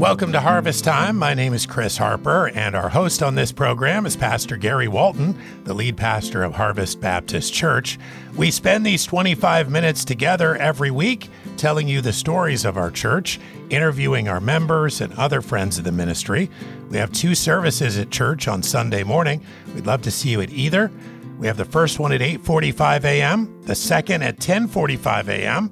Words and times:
Welcome 0.00 0.32
to 0.32 0.40
Harvest 0.40 0.82
Time. 0.82 1.18
My 1.18 1.34
name 1.34 1.52
is 1.52 1.66
Chris 1.66 1.98
Harper, 1.98 2.48
and 2.54 2.74
our 2.74 2.88
host 2.88 3.22
on 3.22 3.34
this 3.34 3.52
program 3.52 4.06
is 4.06 4.16
Pastor 4.16 4.56
Gary 4.56 4.88
Walton, 4.88 5.38
the 5.64 5.74
lead 5.74 5.98
pastor 5.98 6.42
of 6.42 6.54
Harvest 6.54 7.02
Baptist 7.02 7.52
Church. 7.52 7.98
We 8.34 8.50
spend 8.50 8.86
these 8.86 9.04
25 9.04 9.68
minutes 9.68 10.06
together 10.06 10.56
every 10.56 10.90
week 10.90 11.28
telling 11.58 11.86
you 11.86 12.00
the 12.00 12.14
stories 12.14 12.64
of 12.64 12.78
our 12.78 12.90
church, 12.90 13.38
interviewing 13.68 14.26
our 14.26 14.40
members 14.40 15.02
and 15.02 15.12
other 15.18 15.42
friends 15.42 15.76
of 15.76 15.84
the 15.84 15.92
ministry. 15.92 16.48
We 16.88 16.96
have 16.96 17.12
two 17.12 17.34
services 17.34 17.98
at 17.98 18.08
church 18.08 18.48
on 18.48 18.62
Sunday 18.62 19.02
morning. 19.02 19.44
We'd 19.74 19.86
love 19.86 20.00
to 20.02 20.10
see 20.10 20.30
you 20.30 20.40
at 20.40 20.48
either. 20.48 20.90
We 21.38 21.46
have 21.46 21.58
the 21.58 21.66
first 21.66 21.98
one 21.98 22.12
at 22.12 22.22
8:45 22.22 23.04
a.m., 23.04 23.62
the 23.64 23.74
second 23.74 24.22
at 24.22 24.38
10:45 24.38 25.28
a.m. 25.28 25.70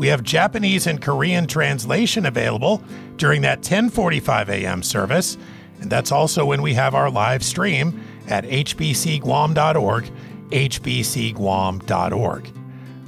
We 0.00 0.08
have 0.08 0.22
Japanese 0.22 0.86
and 0.86 0.98
Korean 0.98 1.46
translation 1.46 2.24
available 2.24 2.82
during 3.18 3.42
that 3.42 3.60
10:45 3.60 4.48
a.m. 4.48 4.82
service, 4.82 5.36
and 5.78 5.90
that's 5.90 6.10
also 6.10 6.46
when 6.46 6.62
we 6.62 6.72
have 6.72 6.94
our 6.94 7.10
live 7.10 7.42
stream 7.44 8.00
at 8.26 8.44
hbcguam.org, 8.44 10.10
hbcguam.org. 10.52 12.48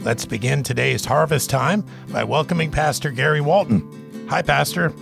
Let's 0.01 0.27
begin 0.27 0.63
today's 0.63 1.07
harvest 1.07 1.49
time 1.49 1.83
by 2.13 2.25
welcoming 2.25 2.71
Pastor 2.71 3.11
Gary 3.11 3.41
Walton. 3.41 4.27
Hi, 4.29 4.43
Pastor. 4.43 4.93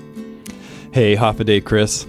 Hey, 0.93 1.17
Hafa 1.17 1.45
adai, 1.45 1.65
Chris. 1.65 2.07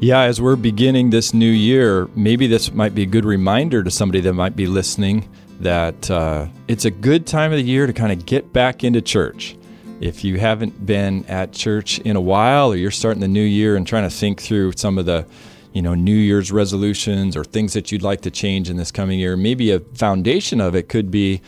Yeah, 0.00 0.22
as 0.22 0.40
we're 0.40 0.56
beginning 0.56 1.10
this 1.10 1.34
new 1.34 1.50
year, 1.50 2.08
maybe 2.16 2.46
this 2.46 2.72
might 2.72 2.94
be 2.94 3.02
a 3.02 3.06
good 3.06 3.26
reminder 3.26 3.84
to 3.84 3.90
somebody 3.90 4.22
that 4.22 4.32
might 4.32 4.56
be 4.56 4.66
listening 4.66 5.28
that 5.62 6.10
uh, 6.10 6.46
it's 6.68 6.84
a 6.84 6.90
good 6.90 7.26
time 7.26 7.52
of 7.52 7.58
the 7.58 7.64
year 7.64 7.86
to 7.86 7.92
kind 7.92 8.12
of 8.12 8.26
get 8.26 8.52
back 8.52 8.84
into 8.84 9.00
church. 9.00 9.56
If 10.00 10.24
you 10.24 10.38
haven't 10.38 10.84
been 10.84 11.24
at 11.26 11.52
church 11.52 12.00
in 12.00 12.16
a 12.16 12.20
while, 12.20 12.72
or 12.72 12.76
you're 12.76 12.90
starting 12.90 13.20
the 13.20 13.28
new 13.28 13.42
year 13.42 13.76
and 13.76 13.86
trying 13.86 14.02
to 14.02 14.10
think 14.10 14.40
through 14.40 14.72
some 14.72 14.98
of 14.98 15.06
the, 15.06 15.24
you 15.72 15.80
know, 15.80 15.94
New 15.94 16.14
Year's 16.14 16.50
resolutions 16.50 17.36
or 17.36 17.44
things 17.44 17.72
that 17.74 17.92
you'd 17.92 18.02
like 18.02 18.22
to 18.22 18.30
change 18.30 18.68
in 18.68 18.76
this 18.76 18.90
coming 18.90 19.20
year, 19.20 19.36
maybe 19.36 19.70
a 19.70 19.78
foundation 19.78 20.60
of 20.60 20.74
it 20.74 20.88
could 20.88 21.10
be, 21.10 21.40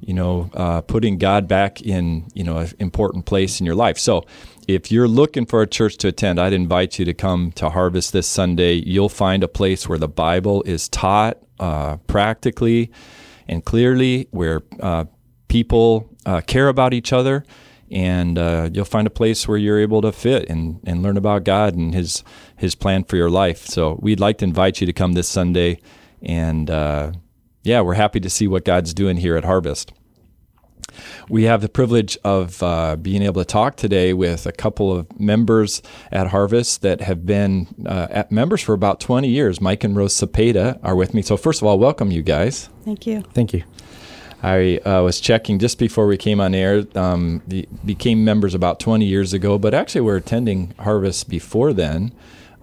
you 0.00 0.14
know, 0.14 0.50
uh, 0.54 0.80
putting 0.80 1.18
God 1.18 1.46
back 1.46 1.82
in, 1.82 2.26
you 2.32 2.44
know, 2.44 2.58
an 2.58 2.72
important 2.78 3.26
place 3.26 3.60
in 3.60 3.66
your 3.66 3.74
life. 3.74 3.98
So, 3.98 4.24
if 4.66 4.92
you're 4.92 5.08
looking 5.08 5.46
for 5.46 5.62
a 5.62 5.66
church 5.66 5.96
to 5.98 6.08
attend, 6.08 6.38
I'd 6.38 6.52
invite 6.52 6.98
you 6.98 7.06
to 7.06 7.14
come 7.14 7.52
to 7.52 7.70
Harvest 7.70 8.12
this 8.12 8.26
Sunday. 8.26 8.74
You'll 8.74 9.08
find 9.08 9.42
a 9.42 9.48
place 9.48 9.88
where 9.88 9.98
the 9.98 10.08
Bible 10.08 10.62
is 10.64 10.90
taught 10.90 11.38
uh, 11.58 11.96
practically 12.06 12.90
and 13.48 13.64
clearly, 13.64 14.28
where 14.30 14.62
uh, 14.80 15.04
people 15.48 16.08
uh, 16.26 16.40
care 16.42 16.68
about 16.68 16.92
each 16.92 17.12
other, 17.12 17.44
and 17.90 18.38
uh, 18.38 18.68
you'll 18.72 18.84
find 18.84 19.06
a 19.06 19.10
place 19.10 19.48
where 19.48 19.56
you're 19.56 19.80
able 19.80 20.02
to 20.02 20.12
fit 20.12 20.50
and, 20.50 20.80
and 20.84 21.02
learn 21.02 21.16
about 21.16 21.44
God 21.44 21.74
and 21.74 21.94
His 21.94 22.22
His 22.56 22.74
plan 22.74 23.04
for 23.04 23.16
your 23.16 23.30
life. 23.30 23.66
So 23.66 23.98
we'd 24.00 24.20
like 24.20 24.38
to 24.38 24.44
invite 24.44 24.80
you 24.80 24.86
to 24.86 24.92
come 24.92 25.14
this 25.14 25.28
Sunday, 25.28 25.80
and 26.22 26.70
uh, 26.70 27.12
yeah, 27.62 27.80
we're 27.80 27.94
happy 27.94 28.20
to 28.20 28.30
see 28.30 28.46
what 28.46 28.64
God's 28.64 28.94
doing 28.94 29.16
here 29.16 29.36
at 29.36 29.44
Harvest. 29.44 29.92
We 31.28 31.44
have 31.44 31.60
the 31.60 31.68
privilege 31.68 32.18
of 32.24 32.62
uh, 32.62 32.96
being 32.96 33.22
able 33.22 33.42
to 33.42 33.46
talk 33.46 33.76
today 33.76 34.12
with 34.12 34.46
a 34.46 34.52
couple 34.52 34.92
of 34.92 35.20
members 35.20 35.82
at 36.10 36.28
Harvest 36.28 36.82
that 36.82 37.00
have 37.00 37.26
been 37.26 37.66
uh, 37.86 38.24
members 38.30 38.62
for 38.62 38.72
about 38.72 39.00
20 39.00 39.28
years. 39.28 39.60
Mike 39.60 39.84
and 39.84 39.96
Rose 39.96 40.14
Cepeda 40.14 40.78
are 40.82 40.96
with 40.96 41.14
me. 41.14 41.22
So, 41.22 41.36
first 41.36 41.62
of 41.62 41.66
all, 41.66 41.78
welcome 41.78 42.10
you 42.10 42.22
guys. 42.22 42.68
Thank 42.84 43.06
you. 43.06 43.22
Thank 43.32 43.52
you. 43.52 43.64
I 44.42 44.78
uh, 44.78 45.02
was 45.02 45.20
checking 45.20 45.58
just 45.58 45.78
before 45.78 46.06
we 46.06 46.16
came 46.16 46.40
on 46.40 46.54
air. 46.54 46.84
Um, 46.94 47.42
became 47.84 48.24
members 48.24 48.54
about 48.54 48.78
20 48.78 49.04
years 49.04 49.32
ago, 49.32 49.58
but 49.58 49.74
actually 49.74 50.02
we're 50.02 50.16
attending 50.16 50.74
Harvest 50.78 51.28
before 51.28 51.72
then. 51.72 52.12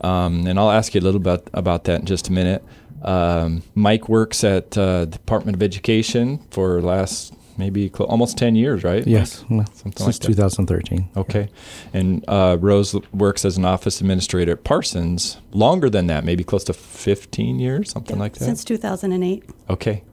Um, 0.02 0.47
and 0.47 0.57
I'll 0.59 0.72
ask 0.72 0.94
you 0.94 1.02
a 1.02 1.03
little 1.03 1.19
bit 1.19 1.50
about 1.53 1.85
that 1.85 2.02
in 2.02 2.06
just 2.06 2.29
a 2.29 2.31
minute. 2.31 2.63
Um, 3.02 3.63
Mike 3.75 4.09
works 4.09 4.44
at 4.44 4.78
uh, 4.78 5.06
Department 5.06 5.56
of 5.56 5.63
Education 5.63 6.40
for 6.50 6.81
last 6.81 7.34
maybe 7.57 7.89
cl- 7.89 8.09
almost 8.09 8.38
10 8.38 8.55
years, 8.55 8.83
right? 8.83 9.05
Yes, 9.05 9.39
something 9.47 9.66
since 9.73 10.19
like 10.19 10.19
2013. 10.19 11.09
Okay. 11.16 11.49
And 11.93 12.23
uh, 12.27 12.57
Rose 12.59 12.95
works 13.13 13.45
as 13.45 13.57
an 13.57 13.66
office 13.66 14.01
administrator 14.01 14.53
at 14.53 14.63
Parsons 14.63 15.38
longer 15.51 15.89
than 15.89 16.07
that, 16.07 16.23
maybe 16.23 16.43
close 16.43 16.63
to 16.66 16.73
15 16.73 17.59
years, 17.59 17.91
something 17.91 18.17
yeah, 18.17 18.21
like 18.21 18.33
that. 18.33 18.45
Since 18.45 18.63
2008. 18.66 19.49
Okay. 19.69 20.03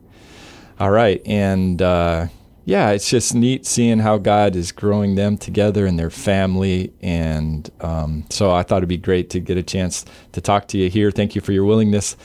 All 0.81 0.91
right. 0.91 1.23
And 1.27 1.81
uh, 1.81 2.27
yeah, 2.65 2.91
it's 2.91 3.11
just 3.11 3.35
neat 3.35 3.67
seeing 3.67 3.99
how 3.99 4.19
God 4.19 4.55
is 4.55 4.71
growing 4.71 5.17
them 5.17 5.37
together 5.37 5.85
and 5.85 5.99
their 5.99 6.11
family. 6.11 6.93
And 7.03 7.69
um, 7.81 8.25
so 8.31 8.53
I 8.53 8.63
thought 8.63 8.79
it'd 8.79 8.89
be 8.89 8.97
great 8.97 9.31
to 9.31 9.41
get 9.41 9.57
a 9.57 9.63
chance 9.63 10.05
to 10.33 10.41
talk 10.41 10.69
to 10.69 10.79
you 10.79 10.89
here. 10.89 11.11
Thank 11.11 11.35
you 11.35 11.41
for 11.41 11.53
your 11.53 11.65
willingness 11.65 12.17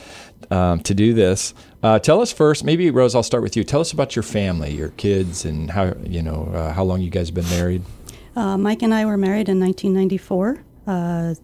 um, 0.50 0.80
to 0.80 0.94
do 0.94 1.14
this. 1.14 1.54
Uh, 1.82 1.98
tell 1.98 2.20
us 2.20 2.32
first, 2.32 2.64
maybe 2.64 2.90
Rose, 2.90 3.14
I'll 3.14 3.22
start 3.22 3.42
with 3.42 3.56
you. 3.56 3.64
Tell 3.64 3.80
us 3.80 3.92
about 3.92 4.16
your 4.16 4.22
family, 4.22 4.74
your 4.74 4.90
kids, 4.90 5.44
and 5.44 5.70
how 5.70 5.94
you 6.04 6.22
know 6.22 6.50
uh, 6.54 6.72
how 6.72 6.84
long 6.84 7.00
you 7.00 7.10
guys 7.10 7.28
have 7.28 7.34
been 7.34 7.48
married. 7.50 7.82
Uh, 8.34 8.56
Mike 8.56 8.82
and 8.82 8.94
I 8.94 9.04
were 9.04 9.16
married 9.16 9.48
in 9.48 9.58
1994, 9.60 10.64
uh, 10.86 11.34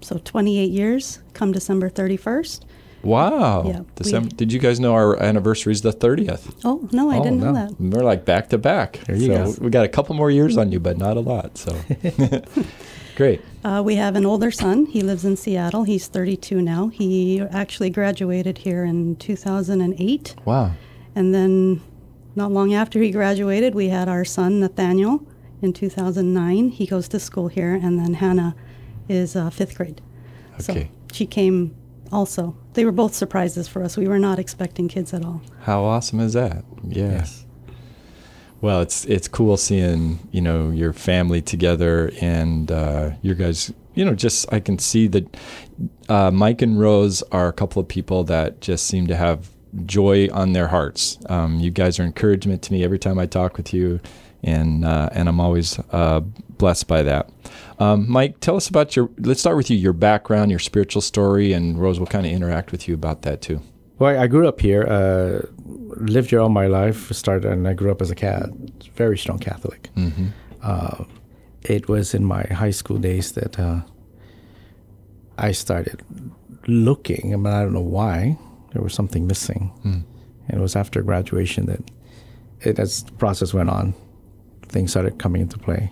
so 0.00 0.18
28 0.18 0.70
years. 0.70 1.20
Come 1.32 1.52
December 1.52 1.90
31st. 1.90 2.64
Wow. 3.02 3.64
Yeah. 3.64 3.80
December. 3.94 4.28
We, 4.30 4.36
did 4.36 4.52
you 4.52 4.58
guys 4.58 4.80
know 4.80 4.92
our 4.92 5.20
anniversary 5.22 5.72
is 5.72 5.82
the 5.82 5.92
30th? 5.92 6.52
Oh 6.64 6.88
no, 6.92 7.10
I 7.10 7.18
oh, 7.18 7.22
didn't 7.22 7.40
no. 7.40 7.52
know 7.52 7.66
that. 7.68 7.80
We're 7.80 8.02
like 8.02 8.24
back 8.24 8.48
to 8.50 8.58
back. 8.58 9.00
There 9.06 9.16
you 9.16 9.26
so 9.28 9.52
go. 9.52 9.64
We 9.64 9.70
got 9.70 9.84
a 9.84 9.88
couple 9.88 10.14
more 10.16 10.30
years 10.30 10.56
on 10.56 10.72
you, 10.72 10.80
but 10.80 10.98
not 10.98 11.16
a 11.16 11.20
lot. 11.20 11.56
So. 11.58 11.78
Great. 13.18 13.42
Uh, 13.64 13.82
we 13.84 13.96
have 13.96 14.14
an 14.14 14.24
older 14.24 14.52
son. 14.52 14.86
He 14.86 15.00
lives 15.02 15.24
in 15.24 15.36
Seattle. 15.36 15.82
He's 15.82 16.06
32 16.06 16.62
now. 16.62 16.86
He 16.86 17.40
actually 17.40 17.90
graduated 17.90 18.58
here 18.58 18.84
in 18.84 19.16
2008. 19.16 20.36
Wow. 20.44 20.70
And 21.16 21.34
then, 21.34 21.82
not 22.36 22.52
long 22.52 22.72
after 22.72 23.02
he 23.02 23.10
graduated, 23.10 23.74
we 23.74 23.88
had 23.88 24.08
our 24.08 24.24
son 24.24 24.60
Nathaniel 24.60 25.26
in 25.60 25.72
2009. 25.72 26.68
He 26.68 26.86
goes 26.86 27.08
to 27.08 27.18
school 27.18 27.48
here, 27.48 27.74
and 27.74 27.98
then 27.98 28.14
Hannah 28.14 28.54
is 29.08 29.34
uh, 29.34 29.50
fifth 29.50 29.76
grade. 29.76 30.00
Okay. 30.60 30.84
So 30.84 30.88
she 31.12 31.26
came 31.26 31.74
also. 32.12 32.56
They 32.74 32.84
were 32.84 32.92
both 32.92 33.16
surprises 33.16 33.66
for 33.66 33.82
us. 33.82 33.96
We 33.96 34.06
were 34.06 34.20
not 34.20 34.38
expecting 34.38 34.86
kids 34.86 35.12
at 35.12 35.24
all. 35.24 35.42
How 35.62 35.82
awesome 35.82 36.20
is 36.20 36.34
that? 36.34 36.64
Yes. 36.86 37.46
Well, 38.60 38.80
it's 38.80 39.04
it's 39.04 39.28
cool 39.28 39.56
seeing 39.56 40.18
you 40.32 40.40
know 40.40 40.70
your 40.70 40.92
family 40.92 41.40
together 41.40 42.10
and 42.20 42.70
uh, 42.70 43.10
your 43.22 43.34
guys. 43.34 43.72
You 43.94 44.04
know, 44.04 44.14
just 44.14 44.52
I 44.52 44.60
can 44.60 44.78
see 44.78 45.08
that 45.08 45.36
uh, 46.08 46.30
Mike 46.30 46.62
and 46.62 46.78
Rose 46.78 47.22
are 47.32 47.48
a 47.48 47.52
couple 47.52 47.80
of 47.80 47.88
people 47.88 48.24
that 48.24 48.60
just 48.60 48.86
seem 48.86 49.06
to 49.08 49.16
have 49.16 49.50
joy 49.86 50.28
on 50.32 50.52
their 50.52 50.68
hearts. 50.68 51.18
Um, 51.28 51.58
you 51.60 51.70
guys 51.70 51.98
are 51.98 52.04
encouragement 52.04 52.62
to 52.62 52.72
me 52.72 52.84
every 52.84 52.98
time 52.98 53.18
I 53.18 53.26
talk 53.26 53.56
with 53.56 53.72
you, 53.72 54.00
and 54.42 54.84
uh, 54.84 55.08
and 55.12 55.28
I'm 55.28 55.40
always 55.40 55.78
uh, 55.92 56.20
blessed 56.20 56.88
by 56.88 57.02
that. 57.04 57.30
Um, 57.78 58.10
Mike, 58.10 58.40
tell 58.40 58.56
us 58.56 58.68
about 58.68 58.96
your. 58.96 59.08
Let's 59.18 59.40
start 59.40 59.56
with 59.56 59.70
you. 59.70 59.76
Your 59.76 59.92
background, 59.92 60.50
your 60.50 60.60
spiritual 60.60 61.02
story, 61.02 61.52
and 61.52 61.80
Rose 61.80 62.00
will 62.00 62.06
kind 62.06 62.26
of 62.26 62.32
interact 62.32 62.72
with 62.72 62.88
you 62.88 62.94
about 62.94 63.22
that 63.22 63.40
too. 63.40 63.62
Well, 63.98 64.18
I 64.18 64.26
grew 64.28 64.46
up 64.46 64.60
here. 64.60 64.84
Uh, 64.84 65.46
lived 65.66 66.30
here 66.30 66.40
all 66.40 66.48
my 66.48 66.66
life. 66.66 67.12
Started 67.12 67.50
and 67.50 67.66
I 67.66 67.74
grew 67.74 67.90
up 67.90 68.00
as 68.00 68.10
a 68.10 68.14
cat, 68.14 68.50
very 68.94 69.18
strong 69.18 69.38
Catholic. 69.38 69.90
Mm-hmm. 69.96 70.28
Uh, 70.62 71.04
it 71.62 71.88
was 71.88 72.14
in 72.14 72.24
my 72.24 72.42
high 72.44 72.70
school 72.70 72.98
days 72.98 73.32
that 73.32 73.58
uh, 73.58 73.80
I 75.36 75.52
started 75.52 76.02
looking. 76.66 77.32
I 77.32 77.36
mean, 77.36 77.52
I 77.52 77.62
don't 77.62 77.72
know 77.72 77.80
why 77.80 78.38
there 78.72 78.82
was 78.82 78.94
something 78.94 79.26
missing, 79.26 79.72
mm. 79.84 80.02
and 80.48 80.58
it 80.58 80.60
was 80.60 80.76
after 80.76 81.02
graduation 81.02 81.66
that 81.66 81.80
it, 82.60 82.78
as 82.78 83.04
the 83.04 83.12
process 83.12 83.52
went 83.52 83.70
on, 83.70 83.94
things 84.62 84.90
started 84.90 85.18
coming 85.18 85.42
into 85.42 85.58
play 85.58 85.90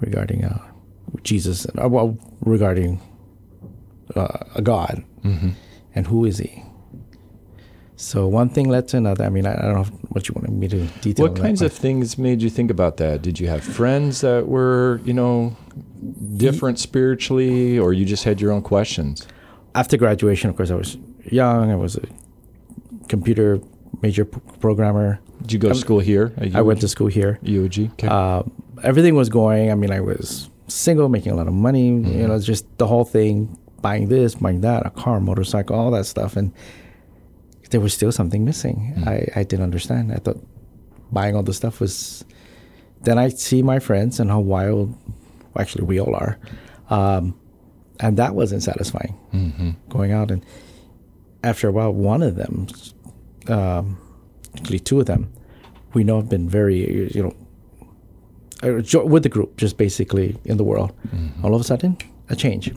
regarding 0.00 0.44
uh, 0.44 0.58
Jesus, 1.22 1.66
uh, 1.80 1.88
well, 1.88 2.18
regarding 2.40 3.00
uh, 4.16 4.38
a 4.54 4.62
God, 4.62 5.04
mm-hmm. 5.22 5.50
and 5.94 6.06
who 6.06 6.24
is 6.24 6.38
He 6.38 6.64
so 8.02 8.26
one 8.26 8.48
thing 8.48 8.68
led 8.68 8.88
to 8.88 8.96
another. 8.96 9.24
I 9.24 9.28
mean, 9.28 9.46
I, 9.46 9.54
I 9.54 9.62
don't 9.62 9.74
know 9.74 9.98
what 10.08 10.28
you 10.28 10.34
want 10.34 10.50
me 10.50 10.66
to 10.66 10.86
detail. 11.00 11.28
What 11.28 11.40
kinds 11.40 11.62
of 11.62 11.72
things 11.72 12.18
made 12.18 12.42
you 12.42 12.50
think 12.50 12.70
about 12.70 12.96
that? 12.96 13.22
Did 13.22 13.38
you 13.38 13.46
have 13.46 13.62
friends 13.62 14.22
that 14.22 14.48
were, 14.48 15.00
you 15.04 15.12
know, 15.12 15.56
different 16.36 16.80
spiritually, 16.80 17.78
or 17.78 17.92
you 17.92 18.04
just 18.04 18.24
had 18.24 18.40
your 18.40 18.50
own 18.50 18.62
questions? 18.62 19.26
After 19.76 19.96
graduation, 19.96 20.50
of 20.50 20.56
course, 20.56 20.72
I 20.72 20.74
was 20.74 20.98
young. 21.30 21.70
I 21.70 21.76
was 21.76 21.96
a 21.96 22.02
computer 23.08 23.60
major 24.02 24.24
p- 24.24 24.40
programmer. 24.58 25.20
Did 25.42 25.52
you 25.52 25.58
go 25.60 25.68
to 25.68 25.74
school 25.76 26.00
here? 26.00 26.32
I 26.54 26.60
went 26.60 26.80
to 26.80 26.88
school 26.88 27.06
here. 27.06 27.38
UOG. 27.44 27.92
Okay. 27.92 28.08
Uh, 28.08 28.42
everything 28.82 29.14
was 29.14 29.28
going. 29.28 29.70
I 29.70 29.76
mean, 29.76 29.92
I 29.92 30.00
was 30.00 30.50
single, 30.66 31.08
making 31.08 31.30
a 31.30 31.36
lot 31.36 31.46
of 31.46 31.54
money. 31.54 31.92
Mm-hmm. 31.92 32.18
You 32.18 32.26
know, 32.26 32.38
just 32.40 32.66
the 32.78 32.88
whole 32.88 33.04
thing, 33.04 33.56
buying 33.80 34.08
this, 34.08 34.34
buying 34.34 34.60
that, 34.62 34.84
a 34.84 34.90
car, 34.90 35.20
motorcycle, 35.20 35.76
all 35.76 35.92
that 35.92 36.06
stuff, 36.06 36.36
and 36.36 36.52
there 37.72 37.80
was 37.80 37.92
still 37.92 38.12
something 38.12 38.44
missing. 38.44 38.94
Mm. 38.96 39.08
I, 39.08 39.40
I 39.40 39.42
didn't 39.42 39.64
understand. 39.64 40.12
I 40.12 40.16
thought 40.16 40.38
buying 41.10 41.34
all 41.34 41.42
the 41.42 41.54
stuff 41.54 41.80
was. 41.80 42.24
Then 43.02 43.18
I 43.18 43.30
see 43.30 43.62
my 43.62 43.80
friends 43.80 44.20
and 44.20 44.30
how 44.30 44.38
wild, 44.38 44.94
actually 45.58 45.84
we 45.84 46.00
all 46.00 46.14
are, 46.14 46.38
um, 46.88 47.34
and 47.98 48.16
that 48.16 48.36
wasn't 48.36 48.62
satisfying. 48.62 49.18
Mm-hmm. 49.34 49.70
Going 49.88 50.12
out 50.12 50.30
and 50.30 50.46
after 51.42 51.68
a 51.68 51.72
while, 51.72 51.92
one 51.92 52.22
of 52.22 52.36
them, 52.36 52.68
um, 53.48 53.98
actually 54.56 54.78
two 54.78 55.00
of 55.00 55.06
them, 55.06 55.32
we 55.94 56.04
know 56.04 56.16
have 56.16 56.28
been 56.28 56.48
very, 56.48 57.10
you 57.12 57.22
know, 57.24 57.34
uh, 58.62 59.04
with 59.04 59.24
the 59.24 59.28
group, 59.28 59.56
just 59.56 59.76
basically 59.76 60.36
in 60.44 60.56
the 60.56 60.64
world. 60.64 60.92
Mm-hmm. 61.08 61.44
All 61.44 61.54
of 61.54 61.60
a 61.60 61.64
sudden, 61.64 61.98
a 62.28 62.36
change. 62.36 62.72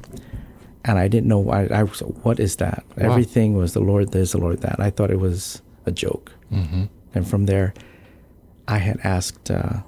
And 0.87 0.99
I 0.99 1.07
didn't 1.07 1.27
know. 1.27 1.49
I, 1.49 1.65
I 1.79 1.83
was, 1.83 1.99
what 2.23 2.39
is 2.39 2.57
that? 2.57 2.83
Wow. 2.95 3.09
Everything 3.09 3.55
was 3.55 3.73
the 3.73 3.79
Lord 3.81 4.11
this, 4.11 4.31
the 4.33 4.37
Lord 4.37 4.61
that. 4.61 4.79
I 4.79 4.89
thought 4.91 5.09
it 5.11 5.19
was 5.19 5.61
a 5.85 5.91
joke. 5.91 6.31
Mm-hmm. 6.51 6.83
And 7.15 7.27
from 7.27 7.45
there, 7.47 7.73
I 8.67 8.77
had 8.77 8.99
asked, 9.03 9.49
uh, 9.49 9.81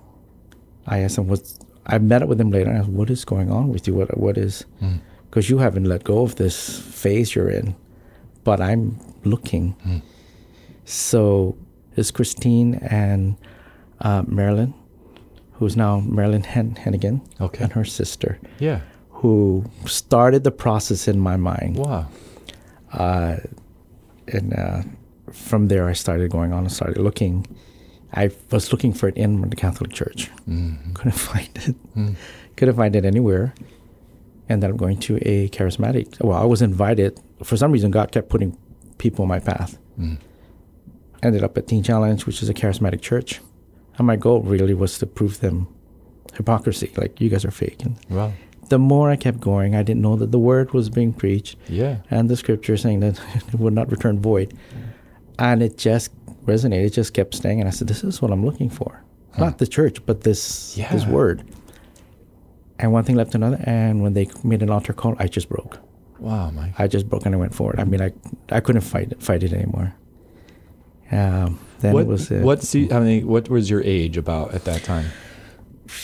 I 0.87 0.99
asked 0.99 1.17
him, 1.19 1.27
what's, 1.27 1.59
I 1.85 1.97
met 1.99 2.21
up 2.23 2.29
with 2.29 2.41
him 2.41 2.49
later. 2.51 2.69
And 2.69 2.77
I 2.77 2.81
asked, 2.81 2.89
what 2.89 3.09
is 3.11 3.23
going 3.25 3.51
on 3.51 3.69
with 3.69 3.87
you? 3.87 3.93
What, 3.93 4.17
what 4.17 4.37
is, 4.37 4.65
Mm. 4.81 4.99
because 5.29 5.49
you 5.51 5.59
haven't 5.59 5.85
let 5.85 6.03
go 6.03 6.23
of 6.23 6.35
this 6.35 6.79
phase 6.79 7.35
you're 7.35 7.49
in, 7.49 7.75
but 8.43 8.59
I'm 8.59 8.97
looking. 9.23 9.75
Mm. 9.85 10.01
So 10.85 11.57
it's 11.95 12.11
Christine 12.11 12.75
and 12.75 13.35
uh, 14.01 14.23
Marilyn, 14.27 14.73
who's 15.53 15.75
now 15.75 15.99
Marilyn 15.99 16.43
Hen- 16.43 16.75
Hennigan, 16.75 17.21
Okay. 17.41 17.63
and 17.63 17.73
her 17.73 17.85
sister, 17.85 18.39
Yeah. 18.59 18.81
Who 19.21 19.65
started 19.85 20.43
the 20.43 20.51
process 20.51 21.07
in 21.07 21.19
my 21.19 21.37
mind. 21.37 21.75
Wow. 21.77 22.07
Uh, 22.93 23.37
and 24.27 24.53
uh, 24.53 24.81
from 25.31 25.67
there, 25.69 25.87
I 25.87 25.93
started 25.93 26.29
going 26.29 26.53
on 26.53 26.59
and 26.59 26.71
started 26.71 26.97
looking. 26.97 27.45
I 28.13 28.29
was 28.51 28.71
looking 28.71 28.93
for 28.93 29.07
it 29.09 29.17
in 29.17 29.41
the 29.49 29.55
Catholic 29.55 29.91
Church. 29.91 30.29
Mm-hmm. 30.47 30.93
Couldn't 30.93 31.11
find 31.31 31.49
it. 31.55 31.95
Mm. 31.95 32.15
Couldn't 32.55 32.75
find 32.75 32.95
it 32.95 33.05
anywhere. 33.05 33.53
Ended 34.49 34.69
up 34.69 34.77
going 34.77 34.97
to 34.99 35.17
a 35.27 35.49
charismatic. 35.49 36.23
Well, 36.23 36.37
I 36.37 36.45
was 36.45 36.61
invited. 36.61 37.19
For 37.43 37.57
some 37.57 37.71
reason, 37.71 37.89
God 37.91 38.11
kept 38.11 38.29
putting 38.29 38.55
people 38.99 39.23
in 39.23 39.29
my 39.29 39.39
path. 39.39 39.77
Mm. 39.99 40.19
Ended 41.23 41.43
up 41.43 41.57
at 41.57 41.67
Teen 41.67 41.81
Challenge, 41.83 42.25
which 42.27 42.43
is 42.43 42.49
a 42.49 42.53
charismatic 42.53 43.01
church. 43.01 43.41
And 43.97 44.05
my 44.05 44.15
goal 44.15 44.41
really 44.41 44.75
was 44.75 44.99
to 44.99 45.07
prove 45.07 45.39
them 45.39 45.67
hypocrisy. 46.35 46.91
Like, 46.95 47.19
you 47.19 47.29
guys 47.29 47.43
are 47.43 47.51
fake. 47.51 47.83
And 47.83 47.97
Wow. 48.09 48.31
The 48.69 48.79
more 48.79 49.09
I 49.09 49.15
kept 49.15 49.39
going, 49.39 49.75
I 49.75 49.83
didn't 49.83 50.01
know 50.01 50.15
that 50.17 50.31
the 50.31 50.39
word 50.39 50.73
was 50.73 50.89
being 50.89 51.13
preached 51.13 51.55
Yeah. 51.69 51.97
and 52.11 52.29
the 52.29 52.35
scripture 52.35 52.77
saying 52.77 52.99
that 53.01 53.19
it 53.35 53.55
would 53.59 53.73
not 53.73 53.91
return 53.91 54.19
void. 54.19 54.53
And 55.39 55.61
it 55.61 55.77
just 55.77 56.11
resonated. 56.45 56.85
It 56.87 56.93
just 56.93 57.13
kept 57.13 57.35
staying. 57.35 57.59
And 57.59 57.67
I 57.67 57.71
said, 57.71 57.87
this 57.87 58.03
is 58.03 58.21
what 58.21 58.31
I'm 58.31 58.45
looking 58.45 58.69
for. 58.69 59.03
Not 59.37 59.59
the 59.59 59.67
church, 59.67 60.03
but 60.05 60.21
this, 60.21 60.73
this 60.75 61.05
word. 61.05 61.43
And 62.79 62.91
one 62.91 63.03
thing 63.03 63.15
led 63.15 63.29
to 63.31 63.37
another. 63.37 63.59
And 63.65 64.01
when 64.01 64.13
they 64.13 64.27
made 64.43 64.63
an 64.63 64.69
altar 64.71 64.93
call, 64.93 65.15
I 65.19 65.27
just 65.27 65.47
broke. 65.47 65.77
Wow, 66.19 66.49
Mike. 66.49 66.73
I 66.79 66.87
just 66.87 67.07
broke 67.07 67.25
and 67.27 67.35
I 67.35 67.37
went 67.37 67.53
forward. 67.53 67.79
I 67.79 67.83
mean, 67.83 68.01
I, 68.01 68.11
I 68.49 68.59
couldn't 68.61 68.81
fight 68.81 69.11
it, 69.11 69.21
fight 69.21 69.43
it 69.43 69.53
anymore. 69.53 69.93
Um, 71.11 71.59
then 71.79 71.93
what, 71.93 72.01
it 72.01 72.07
was 72.07 72.31
uh, 72.31 72.39
what 72.39 72.63
se- 72.63 72.89
I 72.91 72.99
mean, 72.99 73.27
what 73.27 73.47
was 73.49 73.69
your 73.69 73.81
age 73.83 74.17
about 74.17 74.53
at 74.55 74.65
that 74.65 74.83
time? 74.83 75.05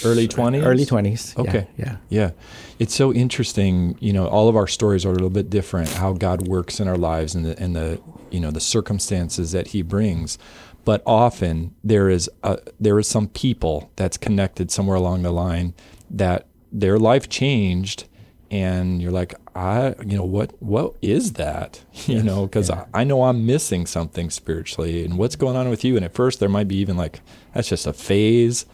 Early 0.05 0.27
20s? 0.27 0.63
Early 0.65 0.85
20s. 0.85 1.35
yeah, 1.35 1.41
Okay. 1.41 1.67
Yeah. 1.77 1.97
Yeah. 2.09 2.31
It's 2.79 2.93
so 2.95 3.13
interesting, 3.13 3.97
you 3.99 4.13
know, 4.13 4.27
all 4.27 4.47
of 4.49 4.55
our 4.55 4.67
stories 4.67 5.05
are 5.05 5.09
a 5.09 5.13
little 5.13 5.29
bit 5.29 5.49
different 5.49 5.89
how 5.89 6.13
God 6.13 6.47
works 6.47 6.79
in 6.79 6.87
our 6.87 6.97
lives 6.97 7.35
and 7.35 7.45
the 7.45 7.57
and 7.59 7.75
the 7.75 7.99
you 8.31 8.39
know 8.39 8.51
the 8.51 8.59
circumstances 8.59 9.51
that 9.51 9.67
he 9.67 9.81
brings. 9.81 10.37
But 10.85 11.01
often 11.05 11.73
there 11.83 12.09
is 12.09 12.29
a, 12.43 12.59
there 12.79 12.99
is 12.99 13.07
some 13.07 13.27
people 13.29 13.89
that's 13.95 14.17
connected 14.17 14.69
somewhere 14.71 14.97
along 14.97 15.21
the 15.23 15.31
line 15.31 15.73
that 16.11 16.47
their 16.71 16.99
life 16.99 17.29
changed 17.29 18.05
and 18.51 19.01
you're 19.01 19.11
like, 19.11 19.33
I 19.55 19.95
you 20.05 20.17
know 20.17 20.25
what 20.25 20.61
what 20.61 20.95
is 21.01 21.33
that? 21.33 21.81
You 22.07 22.15
Yes, 22.15 22.25
know, 22.25 22.47
cuz 22.47 22.69
yeah. 22.69 22.85
I, 22.93 23.01
I 23.01 23.03
know 23.05 23.23
I'm 23.23 23.45
missing 23.45 23.85
something 23.85 24.29
spiritually 24.29 25.05
and 25.05 25.17
what's 25.17 25.35
going 25.37 25.55
on 25.55 25.69
with 25.69 25.83
you 25.85 25.95
and 25.95 26.03
at 26.03 26.13
first 26.13 26.39
there 26.39 26.49
might 26.49 26.67
be 26.67 26.75
even 26.77 26.97
like 26.97 27.21
that's 27.53 27.69
just 27.69 27.87
a 27.87 27.93
phase. 27.93 28.65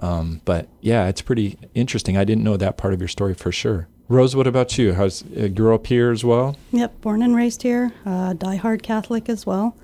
Um, 0.00 0.40
but 0.44 0.68
yeah, 0.80 1.08
it's 1.08 1.22
pretty 1.22 1.58
interesting. 1.74 2.16
I 2.16 2.24
didn't 2.24 2.44
know 2.44 2.56
that 2.56 2.76
part 2.76 2.94
of 2.94 3.00
your 3.00 3.08
story 3.08 3.34
for 3.34 3.52
sure. 3.52 3.88
Rose, 4.08 4.34
what 4.34 4.46
about 4.46 4.76
you? 4.76 4.94
How's 4.94 5.22
uh, 5.36 5.48
grew 5.48 5.74
up 5.74 5.86
here 5.86 6.10
as 6.10 6.24
well? 6.24 6.56
Yep, 6.72 7.00
born 7.00 7.22
and 7.22 7.36
raised 7.36 7.62
here, 7.62 7.92
uh, 8.04 8.34
diehard 8.34 8.82
Catholic 8.82 9.28
as 9.28 9.46
well. 9.46 9.76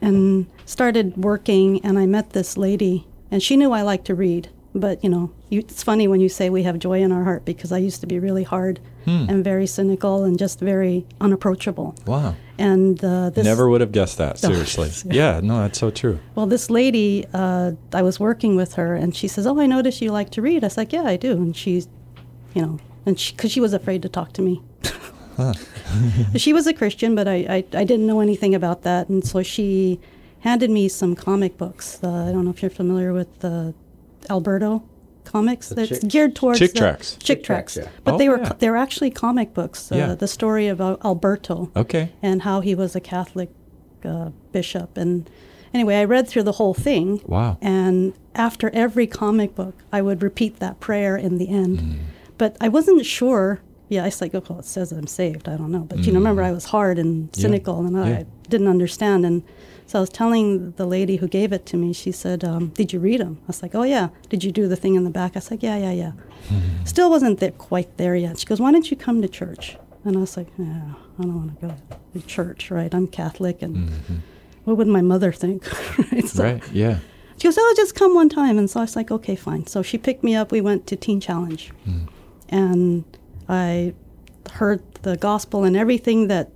And 0.00 0.46
started 0.64 1.16
working, 1.16 1.84
and 1.84 1.98
I 1.98 2.06
met 2.06 2.30
this 2.30 2.56
lady, 2.56 3.06
and 3.30 3.42
she 3.42 3.56
knew 3.56 3.72
I 3.72 3.82
liked 3.82 4.04
to 4.06 4.14
read. 4.14 4.50
But, 4.80 5.02
you 5.04 5.10
know, 5.10 5.30
you, 5.50 5.60
it's 5.60 5.82
funny 5.82 6.06
when 6.08 6.20
you 6.20 6.28
say 6.28 6.50
we 6.50 6.62
have 6.64 6.78
joy 6.78 7.00
in 7.02 7.12
our 7.12 7.24
heart 7.24 7.44
because 7.44 7.72
I 7.72 7.78
used 7.78 8.00
to 8.00 8.06
be 8.06 8.18
really 8.18 8.44
hard 8.44 8.80
Hmm. 9.04 9.24
and 9.30 9.42
very 9.42 9.66
cynical 9.66 10.22
and 10.24 10.38
just 10.38 10.60
very 10.60 11.06
unapproachable. 11.18 11.94
Wow, 12.06 12.34
And 12.58 13.02
uh, 13.02 13.30
this 13.30 13.42
never 13.44 13.66
would 13.70 13.80
have 13.80 13.90
guessed 13.92 14.18
that. 14.18 14.38
Seriously, 14.48 14.90
yeah. 15.06 15.34
yeah, 15.36 15.40
no, 15.40 15.60
that's 15.62 15.78
so 15.78 15.90
true. 15.90 16.18
Well, 16.34 16.46
this 16.46 16.68
lady, 16.68 17.24
uh, 17.32 17.72
I 17.94 18.02
was 18.02 18.20
working 18.20 18.54
with 18.54 18.74
her, 18.74 18.94
and 18.94 19.16
she 19.16 19.26
says, 19.26 19.46
"Oh, 19.46 19.58
I 19.60 19.66
noticed 19.66 20.02
you 20.02 20.10
like 20.12 20.28
to 20.30 20.42
read." 20.42 20.62
I 20.62 20.66
was 20.66 20.76
like, 20.76 20.92
"Yeah, 20.92 21.04
I 21.04 21.16
do." 21.16 21.32
And 21.32 21.56
she's, 21.56 21.88
you 22.54 22.60
know, 22.60 22.78
and 23.06 23.18
she 23.18 23.32
because 23.34 23.50
she 23.50 23.60
was 23.60 23.72
afraid 23.72 24.02
to 24.02 24.10
talk 24.10 24.32
to 24.34 24.42
me. 24.42 24.60
she 26.36 26.52
was 26.52 26.66
a 26.66 26.74
Christian, 26.74 27.14
but 27.14 27.26
I, 27.28 27.36
I 27.48 27.64
I 27.72 27.84
didn't 27.84 28.06
know 28.06 28.20
anything 28.20 28.54
about 28.54 28.82
that, 28.82 29.08
and 29.08 29.24
so 29.26 29.42
she 29.42 30.00
handed 30.40 30.70
me 30.70 30.88
some 30.88 31.14
comic 31.14 31.56
books. 31.56 31.98
Uh, 32.02 32.26
I 32.28 32.32
don't 32.32 32.44
know 32.44 32.50
if 32.50 32.60
you're 32.62 32.70
familiar 32.70 33.12
with 33.12 33.38
the 33.40 33.72
Alberto 34.30 34.82
comics. 35.24 35.68
The 35.68 35.74
That's 35.74 35.88
Chick- 36.00 36.08
geared 36.10 36.34
towards 36.34 36.58
Chick 36.58 36.72
the- 36.72 36.78
tracts. 36.78 37.12
Chick 37.16 37.20
Chick 37.38 37.44
tracks. 37.44 37.74
tracts, 37.74 37.90
yeah. 37.92 38.00
But 38.04 38.14
Oh, 38.14 38.18
they 38.18 38.28
were 38.28 38.38
yeah. 38.40 38.52
they 38.58 38.70
were 38.70 38.76
actually 38.76 39.10
comic 39.10 39.52
books. 39.54 39.92
Uh, 39.92 39.96
Yeah. 39.96 40.14
The 40.14 40.28
story 40.28 40.68
about 40.68 41.04
Alberto 41.04 41.70
Okay, 41.76 42.12
and 42.22 42.42
how 42.42 42.60
he 42.60 42.74
was 42.74 42.96
a 42.96 43.00
Catholic 43.00 43.50
uh, 44.04 44.30
bishop. 44.52 44.96
And 44.96 45.28
anyway, 45.74 45.96
I 45.96 46.04
read 46.04 46.28
through 46.28 46.44
the 46.44 46.52
whole 46.52 46.72
thing. 46.74 47.20
Wow. 47.26 47.58
And 47.60 48.14
after 48.34 48.70
every 48.70 49.06
comic 49.06 49.54
book, 49.54 49.74
I 49.92 50.00
would 50.02 50.22
repeat 50.22 50.60
that 50.60 50.78
prayer 50.80 51.16
in 51.16 51.38
the 51.38 51.48
end. 51.48 51.78
Mm. 51.80 51.94
But 52.38 52.56
I 52.60 52.68
wasn't 52.68 53.04
sure. 53.04 53.60
Yeah, 53.88 54.02
I 54.02 54.06
was 54.06 54.20
like, 54.20 54.32
well, 54.34 54.58
it 54.58 54.64
says 54.64 54.92
I'm 54.92 55.06
saved. 55.06 55.48
I 55.48 55.56
don't 55.56 55.72
know. 55.72 55.80
But 55.80 55.98
you 56.00 56.12
know, 56.12 56.18
mm. 56.18 56.22
remember, 56.22 56.42
I 56.42 56.52
was 56.52 56.66
hard 56.66 56.98
and 56.98 57.30
Yeah. 57.34 57.42
cynical, 57.42 57.80
and 57.86 57.96
Yeah. 57.96 58.18
I 58.18 58.26
didn't 58.48 58.68
understand. 58.68 59.24
And 59.24 59.42
so 59.86 59.98
I 59.98 60.00
was 60.00 60.10
telling 60.10 60.72
the 60.72 60.84
lady 60.84 61.16
who 61.16 61.26
gave 61.28 61.52
it 61.52 61.64
to 61.66 61.76
me. 61.78 61.92
She 61.94 62.12
said, 62.12 62.44
um, 62.44 62.68
"Did 62.74 62.92
you 62.92 63.00
read 63.00 63.20
them?" 63.20 63.38
I 63.44 63.46
was 63.46 63.62
like, 63.62 63.74
"Oh 63.74 63.84
yeah." 63.84 64.08
Did 64.28 64.44
you 64.44 64.52
do 64.52 64.68
the 64.68 64.76
thing 64.76 64.94
in 64.96 65.04
the 65.04 65.10
back? 65.10 65.32
I 65.34 65.38
was 65.38 65.50
like, 65.50 65.62
"Yeah, 65.62 65.78
yeah, 65.78 65.92
yeah." 65.92 66.12
Hmm. 66.48 66.84
Still 66.84 67.08
wasn't 67.10 67.40
there, 67.40 67.52
quite 67.52 67.96
there 67.96 68.14
yet. 68.14 68.38
She 68.38 68.46
goes, 68.46 68.60
"Why 68.60 68.70
don't 68.72 68.90
you 68.90 68.96
come 68.96 69.22
to 69.22 69.28
church?" 69.28 69.78
And 70.04 70.16
I 70.16 70.20
was 70.20 70.36
like, 70.36 70.48
"Yeah, 70.58 70.92
I 71.18 71.22
don't 71.22 71.34
want 71.34 71.60
to 71.60 71.66
go 71.66 71.74
to 72.14 72.26
church, 72.26 72.70
right? 72.70 72.94
I'm 72.94 73.06
Catholic, 73.06 73.62
and 73.62 73.76
mm-hmm. 73.76 74.16
what 74.64 74.76
would 74.76 74.88
my 74.88 75.00
mother 75.02 75.32
think?" 75.32 75.64
right? 76.12 76.28
So 76.28 76.44
right, 76.44 76.62
yeah, 76.72 76.98
She 77.38 77.48
goes, 77.48 77.56
"Oh, 77.58 77.74
just 77.76 77.94
come 77.94 78.14
one 78.14 78.28
time." 78.28 78.58
And 78.58 78.68
so 78.68 78.80
I 78.80 78.82
was 78.84 78.96
like, 78.96 79.10
"Okay, 79.10 79.36
fine." 79.36 79.66
So 79.66 79.82
she 79.82 79.96
picked 79.96 80.22
me 80.22 80.34
up. 80.36 80.52
We 80.52 80.60
went 80.60 80.86
to 80.88 80.96
Teen 80.96 81.20
Challenge, 81.20 81.72
hmm. 81.84 82.04
and 82.50 83.04
I 83.48 83.94
heard 84.52 84.82
the 85.02 85.16
gospel 85.16 85.64
and 85.64 85.76
everything 85.76 86.28
that, 86.28 86.50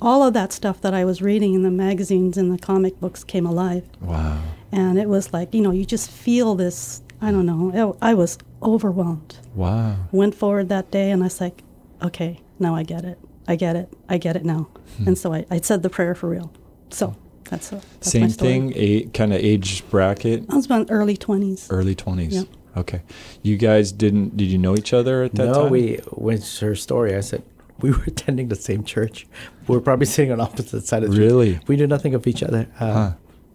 all 0.00 0.22
of 0.24 0.34
that 0.34 0.52
stuff 0.52 0.80
that 0.80 0.92
I 0.92 1.04
was 1.04 1.22
reading 1.22 1.54
in 1.54 1.62
the 1.62 1.70
magazines 1.70 2.36
and 2.36 2.52
the 2.52 2.58
comic 2.58 2.98
books 3.00 3.22
came 3.24 3.46
alive. 3.46 3.84
wow, 4.00 4.42
And 4.72 4.98
it 4.98 5.08
was 5.08 5.32
like, 5.32 5.54
you 5.54 5.60
know, 5.62 5.70
you 5.70 5.84
just 5.84 6.10
feel 6.10 6.54
this. 6.56 7.00
I 7.22 7.30
don't 7.30 7.46
know. 7.46 7.96
I 8.02 8.10
I 8.10 8.14
was 8.14 8.36
overwhelmed. 8.62 9.38
wow. 9.54 9.96
Went 10.12 10.34
forward 10.34 10.68
that 10.68 10.90
day, 10.90 11.10
and 11.12 11.22
I 11.22 11.26
was 11.26 11.40
like, 11.40 11.62
okay, 12.02 12.40
now 12.58 12.74
I 12.74 12.82
get 12.82 13.04
it. 13.04 13.18
I 13.46 13.54
get 13.56 13.76
it. 13.76 13.88
I 14.08 14.18
get 14.18 14.34
it 14.36 14.44
now. 14.44 14.68
Hmm. 14.98 15.08
And 15.08 15.18
so 15.18 15.32
I, 15.32 15.46
I 15.50 15.60
said 15.60 15.82
the 15.82 15.90
prayer 15.90 16.14
for 16.14 16.28
real. 16.28 16.52
So 16.90 17.14
that's, 17.48 17.72
a, 17.72 17.76
that's 17.76 18.10
Same 18.10 18.28
thing, 18.30 18.72
a 18.74 19.04
kind 19.14 19.32
of 19.32 19.40
age 19.40 19.88
bracket, 19.90 20.44
I 20.50 20.56
was 20.56 20.66
about 20.66 20.88
early 20.90 21.16
20s. 21.16 21.68
early 21.70 21.94
twenties. 21.94 22.34
Yep. 22.34 22.48
Okay, 22.76 23.02
you 23.42 23.56
guys 23.56 23.92
didn't? 23.92 24.36
Did 24.36 24.46
you 24.46 24.58
know 24.58 24.74
each 24.76 24.92
other 24.92 25.22
at 25.22 25.34
that 25.36 25.46
no, 25.46 25.52
time? 25.54 25.62
No, 25.64 25.68
we 25.70 25.96
when 26.12 26.36
it's 26.36 26.58
her 26.60 26.74
story, 26.74 27.14
I 27.14 27.20
said 27.20 27.42
we 27.80 27.90
were 27.92 28.02
attending 28.06 28.48
the 28.48 28.56
same 28.56 28.84
church. 28.84 29.26
We 29.68 29.76
were 29.76 29.80
probably 29.82 30.06
sitting 30.06 30.32
on 30.32 30.40
opposite 30.40 30.84
sides. 30.86 31.06
of 31.06 31.12
the 31.14 31.20
Really? 31.20 31.54
church. 31.54 31.62
We 31.68 31.76
knew 31.76 31.86
nothing 31.86 32.14
of 32.14 32.26
each 32.26 32.42
other. 32.42 32.66
Uh, 32.80 32.92
Huh. 32.92 33.12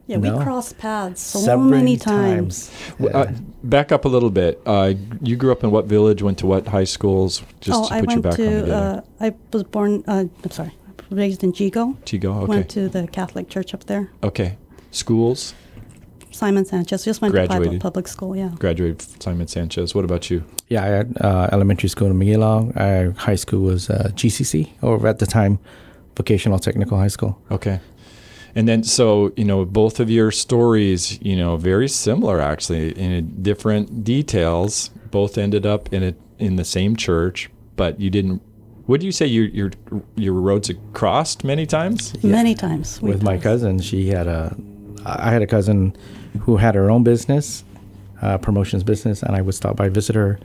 Yeah, 0.07 0.17
No. 0.17 0.37
we 0.37 0.43
crossed 0.43 0.79
paths 0.79 1.21
so 1.21 1.37
several 1.39 1.69
many 1.69 1.95
times. 1.95 2.71
W- 2.97 3.15
Uh, 3.15 3.31
back 3.63 3.91
up 3.91 4.05
a 4.05 4.07
little 4.07 4.31
bit. 4.31 4.59
Uh, 4.65 4.93
you 5.21 5.35
grew 5.35 5.51
up 5.51 5.63
in 5.63 5.69
what 5.69 5.85
village? 5.85 6.23
Went 6.23 6.39
to 6.39 6.47
what 6.47 6.67
high 6.69 6.85
schools? 6.85 7.43
Just 7.61 7.77
oh, 7.79 7.87
to 7.87 7.93
I 7.93 7.99
put 7.99 8.09
your 8.09 8.15
went 8.15 8.23
background 8.23 8.49
to, 8.51 8.59
together. 8.61 9.03
uh, 9.21 9.25
I 9.25 9.33
was 9.53 9.63
born, 9.65 10.03
uh, 10.07 10.23
I'm 10.43 10.49
sorry, 10.51 10.71
raised 11.11 11.43
in 11.43 11.53
Yigo. 11.53 11.95
Yigo. 12.05 12.37
Okay. 12.37 12.45
Went 12.47 12.69
to 12.69 12.89
the 12.89 13.05
Catholic 13.07 13.49
church 13.49 13.75
up 13.75 13.83
there. 13.85 14.09
okay. 14.23 14.57
Schools. 14.89 15.53
Simon 16.31 16.65
Sanchez. 16.65 17.03
Just 17.03 17.21
went 17.21 17.33
to 17.33 17.39
Graduated. 17.39 17.65
public, 17.65 17.81
public 17.81 18.07
school, 18.07 18.35
yeah. 18.35 18.51
Graduated 18.57 19.01
Simon 19.21 19.47
Sanchez. 19.47 19.95
What 19.95 20.05
about 20.05 20.29
you? 20.29 20.43
Yeah, 20.67 20.83
I 20.83 20.87
had 20.87 21.17
uh, 21.21 21.49
elementary 21.51 21.89
school 21.89 22.07
in 22.07 22.19
Miguelong. 22.19 22.75
Uh, 22.75 23.19
high 23.19 23.35
school 23.35 23.61
was 23.61 23.89
uh, 23.89 24.11
GCC, 24.13 24.69
or 24.81 25.05
at 25.07 25.19
the 25.19 25.25
time, 25.25 25.59
Vocational 26.15 26.59
Technical 26.59 26.97
High 26.97 27.07
School. 27.07 27.41
Okay. 27.51 27.79
And 28.55 28.67
then, 28.67 28.83
so, 28.83 29.31
you 29.37 29.45
know, 29.45 29.63
both 29.63 29.99
of 29.99 30.09
your 30.09 30.31
stories, 30.31 31.21
you 31.21 31.35
know, 31.35 31.55
very 31.55 31.87
similar 31.87 32.41
actually 32.41 32.91
in 32.97 33.41
different 33.41 34.03
details, 34.03 34.89
both 35.11 35.37
ended 35.37 35.65
up 35.65 35.93
in 35.93 36.03
a 36.03 36.13
in 36.39 36.55
the 36.55 36.65
same 36.65 36.95
church, 36.95 37.49
but 37.75 37.99
you 37.99 38.09
didn't. 38.09 38.41
Would 38.87 39.03
you 39.03 39.11
say 39.11 39.27
your 39.27 39.45
your 39.45 39.71
your 40.15 40.33
roads 40.33 40.67
had 40.67 40.79
crossed 40.93 41.43
many 41.43 41.65
times? 41.65 42.21
Many 42.23 42.55
times. 42.55 43.01
we 43.01 43.11
with 43.11 43.21
my 43.21 43.37
cousin. 43.37 43.79
She 43.79 44.07
had 44.07 44.27
a, 44.27 44.55
I 45.05 45.31
had 45.31 45.41
a 45.41 45.47
cousin 45.47 45.95
who 46.41 46.57
had 46.57 46.75
her 46.75 46.89
own 46.91 47.03
business, 47.03 47.63
uh, 48.21 48.37
promotions 48.37 48.83
business, 48.83 49.23
and 49.23 49.35
I 49.35 49.41
would 49.41 49.55
stop 49.55 49.75
by 49.75 49.89
visit 49.89 50.15
her. 50.15 50.39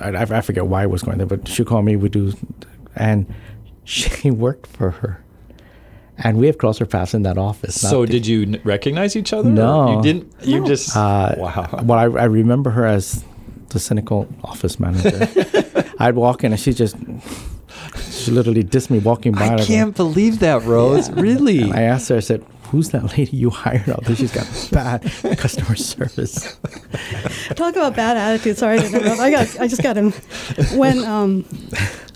I, 0.00 0.08
I 0.10 0.40
forget 0.40 0.66
why 0.66 0.82
I 0.82 0.86
was 0.86 1.02
going 1.02 1.18
there, 1.18 1.26
but 1.26 1.46
she 1.46 1.64
called 1.64 1.84
me. 1.84 1.96
We 1.96 2.08
do, 2.08 2.32
and 2.96 3.32
she 3.84 4.30
worked 4.46 4.66
for 4.66 4.90
her, 4.90 5.22
and 6.18 6.38
we 6.38 6.46
have 6.46 6.58
crossed 6.58 6.80
our 6.80 6.86
paths 6.86 7.14
in 7.14 7.22
that 7.22 7.38
office. 7.38 7.80
So 7.80 8.04
did 8.06 8.26
you 8.26 8.42
n- 8.42 8.60
recognize 8.64 9.14
each 9.16 9.32
other? 9.32 9.48
No. 9.48 9.96
you 9.96 10.02
didn't. 10.02 10.32
You 10.42 10.60
No. 10.60 10.66
just 10.66 10.96
Uh, 10.96 11.34
wow. 11.38 11.80
Well, 11.84 11.98
I, 11.98 12.04
I 12.22 12.24
remember 12.24 12.70
her 12.70 12.86
as 12.86 13.24
the 13.68 13.78
cynical 13.78 14.28
office 14.42 14.78
manager. 14.80 15.28
I'd 15.98 16.14
walk 16.16 16.42
in 16.44 16.52
and 16.52 16.60
she 16.60 16.72
just, 16.72 16.96
she 18.10 18.30
literally 18.30 18.62
dissed 18.64 18.90
me 18.90 18.98
walking 18.98 19.32
by. 19.32 19.40
I 19.40 19.44
and 19.44 19.52
I'd 19.54 19.58
go- 19.60 19.64
can't 19.66 19.96
believe 19.96 20.40
that, 20.40 20.62
Rose. 20.64 21.10
Really? 21.10 21.70
I 21.72 21.82
asked 21.82 22.08
her, 22.08 22.16
I 22.16 22.20
said, 22.20 22.44
who's 22.66 22.90
that 22.90 23.16
lady 23.16 23.36
you 23.36 23.50
hired 23.50 23.88
out 23.88 24.04
there? 24.04 24.16
She's 24.16 24.32
got 24.32 24.46
bad 24.72 25.02
customer 25.38 25.76
service. 25.76 26.56
Talk 27.54 27.76
about 27.76 27.96
bad 27.96 28.16
attitude. 28.16 28.58
Sorry 28.58 28.78
to 28.78 28.86
interrupt. 28.86 29.20
I 29.20 29.30
got. 29.30 29.60
I 29.60 29.68
just 29.68 29.82
got 29.82 29.96
him. 29.96 30.12
When 30.78 31.04
um, 31.04 31.42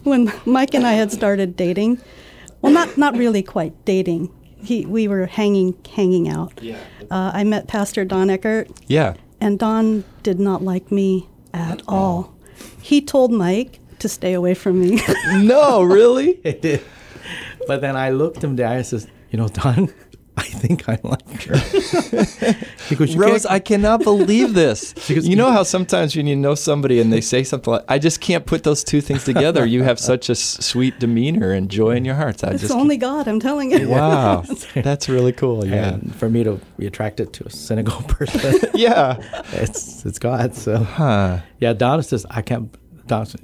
when 0.04 0.32
Mike 0.46 0.74
and 0.74 0.86
I 0.86 0.92
had 0.92 1.12
started 1.12 1.56
dating, 1.56 2.00
well, 2.62 2.72
not 2.72 2.96
not 2.96 3.16
really 3.16 3.42
quite 3.42 3.84
dating. 3.84 4.30
He 4.62 4.86
we 4.86 5.06
were 5.08 5.26
hanging 5.26 5.76
hanging 5.94 6.28
out. 6.28 6.52
Yeah. 6.62 6.78
Uh, 7.10 7.30
I 7.32 7.44
met 7.44 7.68
Pastor 7.68 8.04
Don 8.04 8.28
Eckert, 8.28 8.68
yeah. 8.86 9.14
and 9.40 9.58
Don 9.58 10.04
did 10.22 10.38
not 10.38 10.62
like 10.62 10.92
me 10.92 11.28
at 11.54 11.80
all. 11.88 12.34
He 12.82 13.00
told 13.00 13.32
Mike 13.32 13.80
to 14.00 14.08
stay 14.08 14.32
away 14.34 14.54
from 14.54 14.80
me. 14.80 15.00
No, 15.36 15.82
really? 15.82 16.40
It 16.44 16.62
did. 16.66 16.82
But 17.66 17.80
then 17.80 17.96
I 17.96 18.10
looked 18.10 18.42
him 18.42 18.50
in 18.50 18.56
the 18.56 18.64
eye 18.64 18.76
and 18.76 18.86
says, 18.86 19.06
you 19.30 19.38
know, 19.38 19.48
Don, 19.48 19.88
I 20.38 20.42
think 20.42 20.88
I 20.88 20.98
like 21.02 21.42
her. 21.44 21.56
he 22.88 22.94
goes, 22.96 23.16
Rose, 23.16 23.42
can't- 23.42 23.52
I 23.52 23.58
cannot 23.58 24.02
believe 24.04 24.54
this. 24.54 24.92
Because- 25.08 25.26
you 25.28 25.36
know 25.36 25.50
how 25.50 25.62
sometimes 25.62 26.14
when 26.16 26.26
you 26.26 26.36
know 26.36 26.54
somebody 26.54 27.00
and 27.00 27.12
they 27.12 27.20
say 27.20 27.42
something 27.44 27.72
like, 27.72 27.84
I 27.88 27.98
just 27.98 28.20
can't 28.20 28.46
put 28.46 28.62
those 28.62 28.84
two 28.84 29.00
things 29.00 29.24
together. 29.24 29.66
You 29.66 29.82
have 29.82 29.98
such 29.98 30.28
a 30.28 30.32
s- 30.32 30.64
sweet 30.64 30.98
demeanor 31.00 31.50
and 31.52 31.68
joy 31.70 31.96
in 31.96 32.04
your 32.04 32.14
hearts. 32.14 32.44
I 32.44 32.50
it's 32.52 32.60
just 32.62 32.72
only 32.74 32.96
God. 32.96 33.26
I'm 33.28 33.40
telling 33.40 33.70
you. 33.72 33.88
Wow. 33.88 34.44
That's 34.74 35.08
really 35.08 35.32
cool. 35.32 35.66
Yeah. 35.66 35.94
And 35.94 36.14
for 36.14 36.28
me 36.30 36.44
to 36.44 36.60
be 36.78 36.86
attracted 36.86 37.32
to 37.34 37.44
a 37.46 37.50
cynical 37.50 38.02
person, 38.02 38.70
Yeah. 38.74 39.16
it's 39.52 40.04
it's 40.06 40.18
God. 40.18 40.54
So 40.54 40.78
Huh. 40.78 41.38
yeah, 41.58 41.72
Donna 41.72 42.02
says 42.02 42.24
I 42.30 42.42
can't. 42.42 42.72
Don, 43.06 43.24
said, 43.26 43.40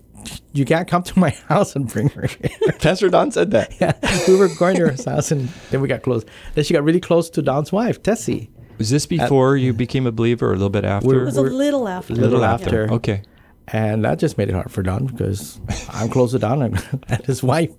you 0.52 0.64
can't 0.64 0.86
come 0.88 1.02
to 1.02 1.18
my 1.18 1.30
house 1.48 1.74
and 1.76 1.88
bring 1.88 2.08
her 2.10 2.26
here. 2.26 2.50
Pastor 2.80 3.08
Don 3.08 3.30
said 3.30 3.50
that. 3.52 3.74
yeah, 3.80 3.92
we 4.28 4.36
were 4.36 4.48
going 4.58 4.76
to 4.76 4.88
her 4.88 5.10
house 5.10 5.30
and 5.30 5.48
then 5.70 5.80
we 5.80 5.88
got 5.88 6.02
close. 6.02 6.24
Then 6.54 6.64
she 6.64 6.74
got 6.74 6.84
really 6.84 7.00
close 7.00 7.28
to 7.30 7.42
Don's 7.42 7.72
wife, 7.72 8.02
Tessie. 8.02 8.50
Was 8.78 8.90
this 8.90 9.06
before 9.06 9.56
you 9.56 9.72
became 9.72 10.06
a 10.06 10.12
believer 10.12 10.48
or 10.48 10.52
a 10.52 10.56
little 10.56 10.68
bit 10.70 10.84
after? 10.84 11.06
We're- 11.08 11.22
It 11.22 11.24
was 11.26 11.36
a 11.36 11.42
little 11.42 11.86
after. 11.88 12.12
A 12.12 12.16
little 12.16 12.40
Yeah. 12.40 12.52
after. 12.54 12.92
Okay. 12.92 13.22
And 13.68 14.04
that 14.04 14.18
just 14.18 14.36
made 14.36 14.48
it 14.50 14.52
hard 14.54 14.70
for 14.70 14.82
Don 14.82 15.06
because 15.06 15.60
I'm 15.90 16.08
close 16.10 16.32
to 16.32 16.38
Don 16.38 16.60
and, 16.60 17.02
and 17.08 17.24
his 17.24 17.42
wife 17.42 17.70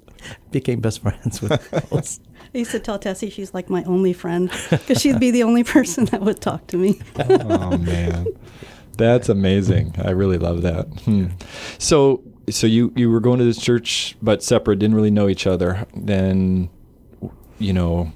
became 0.51 0.79
best 0.79 1.01
friends 1.01 1.41
with 1.41 1.51
Rose. 1.91 2.19
I 2.53 2.57
used 2.59 2.71
to 2.71 2.79
tell 2.79 2.97
Tessie 2.97 3.29
she's 3.29 3.53
like 3.53 3.69
my 3.69 3.83
only 3.83 4.13
friend 4.13 4.49
because 4.71 4.99
she'd 5.01 5.19
be 5.19 5.29
the 5.29 5.43
only 5.43 5.63
person 5.63 6.05
that 6.05 6.21
would 6.21 6.41
talk 6.41 6.65
to 6.67 6.77
me. 6.77 6.99
Oh 7.19 7.77
man, 7.77 8.25
that's 8.97 9.29
amazing. 9.29 9.93
I 10.03 10.11
really 10.11 10.37
love 10.39 10.61
that. 10.63 10.85
Hmm. 11.03 11.27
So, 11.77 12.23
so 12.49 12.67
you 12.67 12.91
you 12.95 13.09
were 13.09 13.19
going 13.19 13.39
to 13.39 13.45
this 13.45 13.59
church 13.61 14.15
but 14.21 14.43
separate, 14.43 14.79
didn't 14.79 14.95
really 14.95 15.11
know 15.11 15.27
each 15.27 15.47
other. 15.47 15.85
Then, 15.95 16.69
you 17.59 17.73
know, 17.73 18.11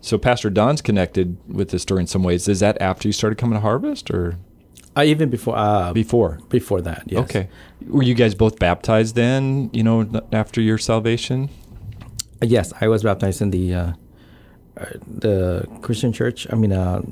so 0.00 0.18
Pastor 0.18 0.50
Don's 0.50 0.80
connected 0.82 1.36
with 1.48 1.70
this 1.70 1.82
story 1.82 2.00
in 2.00 2.06
some 2.06 2.22
ways. 2.22 2.48
Is 2.48 2.60
that 2.60 2.80
after 2.80 3.08
you 3.08 3.12
started 3.12 3.36
coming 3.38 3.54
to 3.56 3.60
Harvest 3.60 4.10
or 4.10 4.36
Uh, 4.96 5.02
even 5.04 5.28
before 5.30 5.56
uh, 5.58 5.92
before? 5.92 6.38
before 6.48 6.80
that, 6.82 7.02
yes. 7.06 7.20
Okay. 7.24 7.48
Were 7.88 8.02
you 8.04 8.14
guys 8.14 8.34
both 8.34 8.58
baptized 8.58 9.14
then? 9.14 9.68
You 9.72 9.82
know, 9.82 10.06
after 10.32 10.60
your 10.60 10.78
salvation? 10.78 11.48
Yes, 12.42 12.72
I 12.80 12.88
was 12.88 13.02
baptized 13.02 13.42
in 13.42 13.50
the 13.50 13.74
uh, 13.74 13.92
uh, 14.76 14.84
the 15.06 15.66
Christian 15.82 16.12
church. 16.12 16.46
I 16.52 16.54
mean, 16.56 16.72
uh, 16.72 17.02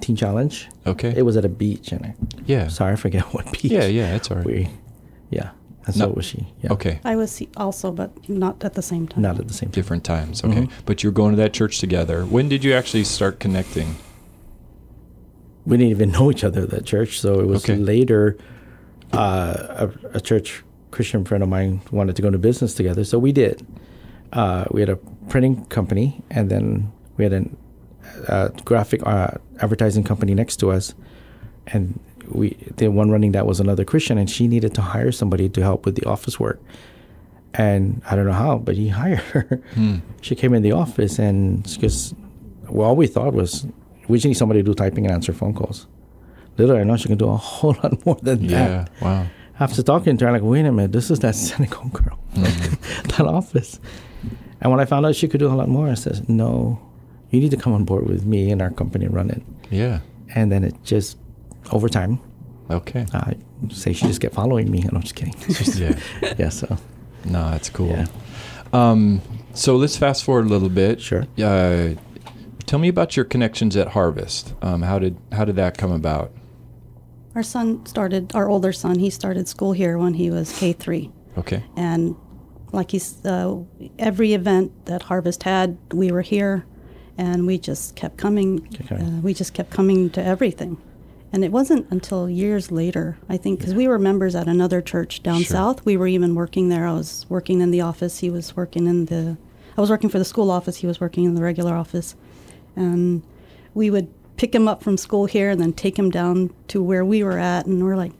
Teen 0.00 0.16
Challenge. 0.16 0.68
Okay. 0.86 1.12
It 1.16 1.22
was 1.22 1.36
at 1.36 1.44
a 1.44 1.48
beach, 1.48 1.92
and 1.92 2.06
I, 2.06 2.14
yeah. 2.46 2.68
sorry, 2.68 2.92
I 2.94 2.96
forget 2.96 3.22
what 3.34 3.44
beach. 3.52 3.70
Yeah, 3.72 3.86
yeah, 3.86 4.16
it's 4.16 4.30
all 4.30 4.38
right. 4.38 4.46
We, 4.46 4.68
yeah, 5.30 5.50
and 5.86 5.94
so 5.94 6.06
No. 6.06 6.12
was 6.12 6.24
she. 6.24 6.46
Yeah. 6.62 6.72
Okay. 6.72 7.00
I 7.04 7.16
was 7.16 7.42
also, 7.56 7.90
but 7.92 8.10
not 8.28 8.64
at 8.64 8.74
the 8.74 8.82
same 8.82 9.08
time. 9.08 9.22
Not 9.22 9.38
at 9.40 9.48
the 9.48 9.54
same 9.54 9.68
time. 9.68 9.74
Different 9.74 10.04
times. 10.04 10.44
Okay. 10.44 10.62
Mhm. 10.62 10.70
But 10.86 11.02
you're 11.02 11.12
going 11.12 11.32
to 11.32 11.36
that 11.42 11.52
church 11.52 11.78
together. 11.80 12.24
When 12.24 12.48
did 12.48 12.62
you 12.64 12.72
actually 12.72 13.04
start 13.04 13.40
connecting? 13.40 13.96
We 15.66 15.76
didn't 15.76 15.90
even 15.90 16.10
know 16.10 16.30
each 16.30 16.44
other 16.44 16.62
at 16.62 16.70
that 16.70 16.84
church, 16.84 17.20
so 17.20 17.40
it 17.40 17.46
was 17.46 17.64
Okay. 17.64 17.76
later. 17.76 18.36
Uh, 19.12 19.88
a, 20.12 20.16
a 20.18 20.20
church 20.20 20.64
Christian 20.90 21.24
friend 21.24 21.42
of 21.42 21.48
mine 21.48 21.82
wanted 21.90 22.16
to 22.16 22.22
go 22.22 22.28
into 22.28 22.38
business 22.38 22.74
together, 22.74 23.04
so 23.04 23.18
we 23.18 23.30
did. 23.32 23.64
Uh, 24.32 24.64
we 24.70 24.80
had 24.80 24.88
a 24.88 24.96
printing 25.28 25.64
company, 25.66 26.22
and 26.30 26.50
then 26.50 26.90
we 27.16 27.24
had 27.24 27.32
an 27.32 27.56
uh, 28.28 28.48
graphic 28.64 29.00
uh, 29.06 29.32
advertising 29.60 30.02
company 30.02 30.34
next 30.34 30.56
to 30.56 30.70
us, 30.70 30.94
and 31.68 31.98
we 32.34 32.56
the 32.76 32.88
one 32.88 33.10
running 33.10 33.32
that 33.32 33.46
was 33.46 33.60
another 33.60 33.84
Christian, 33.84 34.18
and 34.18 34.28
she 34.28 34.48
needed 34.48 34.74
to 34.74 34.82
hire 34.82 35.12
somebody 35.12 35.48
to 35.50 35.62
help 35.62 35.84
with 35.86 35.94
the 35.96 36.04
office 36.08 36.38
work. 36.40 36.60
And 37.54 38.00
I 38.10 38.16
don't 38.16 38.26
know 38.26 38.32
how, 38.32 38.58
but 38.58 38.76
he 38.76 38.88
hired 39.00 39.18
her. 39.20 39.60
Hmm. 39.74 39.96
She 40.20 40.34
came 40.34 40.54
in 40.54 40.62
the 40.62 40.72
office, 40.72 41.18
and 41.18 41.66
she 41.68 41.78
goes, 41.80 42.14
"Well, 42.68 42.88
all 42.88 42.96
we 42.96 43.06
thought 43.06 43.34
was 43.34 43.66
we 44.08 44.18
just 44.18 44.26
need 44.26 44.34
somebody 44.34 44.60
to 44.60 44.64
do 44.64 44.74
typing 44.74 45.04
and 45.06 45.14
answer 45.14 45.32
phone 45.32 45.54
calls." 45.54 45.86
Little 46.58 46.76
I 46.76 46.84
know 46.84 46.96
she 46.96 47.08
can 47.08 47.18
do 47.18 47.28
a 47.28 47.36
whole 47.50 47.76
lot 47.82 48.04
more 48.06 48.16
than 48.22 48.44
Yeah. 48.44 48.48
that. 48.68 48.90
Yeah, 49.00 49.04
wow. 49.04 49.26
After 49.60 49.82
talking 49.82 50.16
to 50.16 50.24
her, 50.24 50.28
I'm 50.30 50.34
like, 50.34 50.42
wait 50.50 50.64
a 50.66 50.72
minute, 50.72 50.92
this 50.92 51.10
is 51.10 51.20
that 51.20 51.34
cynical 51.48 51.88
girl, 51.90 52.18
that 52.34 53.20
office. 53.20 53.78
And 54.60 54.70
when 54.72 54.80
I 54.80 54.84
found 54.86 55.06
out 55.06 55.14
she 55.14 55.28
could 55.28 55.38
do 55.40 55.46
a 55.48 55.54
lot 55.54 55.68
more, 55.68 55.88
I 55.88 55.94
said, 55.94 56.28
no, 56.28 56.80
you 57.30 57.38
need 57.40 57.50
to 57.52 57.56
come 57.56 57.72
on 57.72 57.84
board 57.84 58.06
with 58.08 58.24
me 58.24 58.50
and 58.50 58.60
our 58.62 58.70
company 58.70 59.04
and 59.04 59.14
run 59.14 59.30
it. 59.30 59.42
Yeah. 59.70 60.00
And 60.34 60.50
then 60.50 60.64
it 60.64 60.74
just, 60.84 61.16
over 61.70 61.88
time, 61.88 62.20
Okay. 62.70 63.04
I 63.12 63.36
say 63.70 63.92
she 63.92 64.06
just 64.06 64.20
kept 64.20 64.34
following 64.34 64.70
me. 64.70 64.80
And 64.82 64.92
I'm 64.94 65.02
just 65.02 65.14
kidding. 65.14 65.34
yeah. 66.22 66.34
yeah, 66.38 66.48
so, 66.48 66.78
No, 67.24 67.50
that's 67.50 67.68
cool. 67.68 67.88
yeah. 67.90 68.06
Um, 68.72 69.20
so 69.52 69.76
let's 69.76 69.96
fast 69.96 70.24
forward 70.24 70.46
a 70.46 70.48
little 70.48 70.70
bit. 70.70 71.00
Sure. 71.00 71.26
Uh, 71.38 71.94
tell 72.64 72.78
me 72.78 72.88
about 72.88 73.16
your 73.16 73.24
connections 73.26 73.76
at 73.76 73.88
Harvest. 73.88 74.54
Um, 74.62 74.82
how 74.82 74.98
did 74.98 75.18
how 75.32 75.44
did 75.44 75.56
that 75.56 75.76
come 75.76 75.92
about? 75.92 76.32
Our 77.34 77.42
son 77.42 77.84
started, 77.86 78.34
our 78.34 78.48
older 78.48 78.72
son, 78.72 78.98
he 78.98 79.10
started 79.10 79.48
school 79.48 79.72
here 79.72 79.98
when 79.98 80.14
he 80.14 80.30
was 80.30 80.50
K3. 80.52 81.10
Okay. 81.38 81.62
And 81.76 82.14
like 82.72 82.90
he's, 82.90 83.24
uh, 83.24 83.58
every 83.98 84.34
event 84.34 84.86
that 84.86 85.02
Harvest 85.02 85.42
had, 85.42 85.76
we 85.92 86.10
were 86.12 86.22
here 86.22 86.64
and 87.18 87.46
we 87.46 87.58
just 87.58 87.96
kept 87.96 88.16
coming. 88.18 88.66
Okay. 88.82 88.96
Uh, 88.96 89.20
we 89.22 89.32
just 89.34 89.52
kept 89.54 89.70
coming 89.70 90.10
to 90.10 90.22
everything. 90.24 90.76
And 91.32 91.44
it 91.44 91.50
wasn't 91.50 91.86
until 91.90 92.28
years 92.28 92.70
later, 92.70 93.16
I 93.28 93.38
think, 93.38 93.58
because 93.58 93.74
we 93.74 93.88
were 93.88 93.98
members 93.98 94.34
at 94.34 94.48
another 94.48 94.82
church 94.82 95.22
down 95.22 95.38
Sure. 95.40 95.56
south. 95.56 95.84
We 95.86 95.96
were 95.96 96.06
even 96.06 96.34
working 96.34 96.68
there. 96.68 96.86
I 96.86 96.92
was 96.92 97.24
working 97.28 97.60
in 97.62 97.70
the 97.70 97.80
office. 97.80 98.18
He 98.18 98.28
was 98.28 98.54
working 98.54 98.86
in 98.86 99.06
the, 99.06 99.38
I 99.76 99.80
was 99.80 99.88
working 99.88 100.10
for 100.10 100.18
the 100.18 100.24
school 100.26 100.50
office. 100.50 100.76
He 100.76 100.86
was 100.86 101.00
working 101.00 101.24
in 101.24 101.34
the 101.34 101.42
regular 101.42 101.74
office. 101.74 102.14
And 102.76 103.22
we 103.72 103.88
would 103.90 104.08
pick 104.36 104.54
him 104.54 104.68
up 104.68 104.82
from 104.82 104.98
school 104.98 105.24
here 105.24 105.48
and 105.50 105.60
then 105.60 105.72
take 105.72 105.98
him 105.98 106.10
down 106.10 106.50
to 106.68 106.82
where 106.82 107.04
we 107.04 107.24
were 107.24 107.38
at. 107.38 107.64
And 107.64 107.82
we're 107.82 107.96
like, 107.96 108.12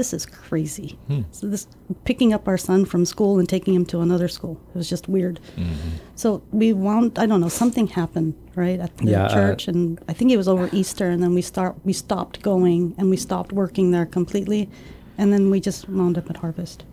this 0.00 0.14
is 0.14 0.24
crazy. 0.24 0.98
Hmm. 1.08 1.22
So 1.30 1.46
this 1.46 1.66
picking 2.04 2.32
up 2.32 2.48
our 2.48 2.56
son 2.56 2.86
from 2.86 3.04
school 3.04 3.38
and 3.38 3.46
taking 3.46 3.74
him 3.74 3.84
to 3.92 4.00
another 4.00 4.28
school. 4.28 4.58
It 4.70 4.78
was 4.78 4.88
just 4.88 5.08
weird. 5.08 5.40
Mm-hmm. 5.56 5.90
So 6.14 6.42
we 6.52 6.72
wound. 6.72 7.18
I 7.18 7.26
don't 7.26 7.42
know. 7.42 7.50
Something 7.50 7.86
happened 7.86 8.32
right 8.54 8.80
at 8.80 8.96
the 8.96 9.10
Yeah, 9.10 9.26
uh, 9.26 9.34
church, 9.34 9.68
and 9.68 10.00
I 10.08 10.14
think 10.14 10.30
it 10.30 10.38
was 10.38 10.48
over 10.48 10.70
Easter, 10.72 11.10
and 11.10 11.22
then 11.22 11.34
we 11.34 11.42
start. 11.42 11.74
We 11.84 11.92
stopped 11.92 12.40
going, 12.40 12.94
and 12.96 13.10
we 13.10 13.18
stopped 13.18 13.52
working 13.52 13.90
there 13.90 14.06
completely, 14.06 14.70
and 15.18 15.34
then 15.34 15.50
we 15.50 15.60
just 15.60 15.86
wound 15.86 16.16
up 16.16 16.30
at 16.30 16.38
Harvest. 16.38 16.84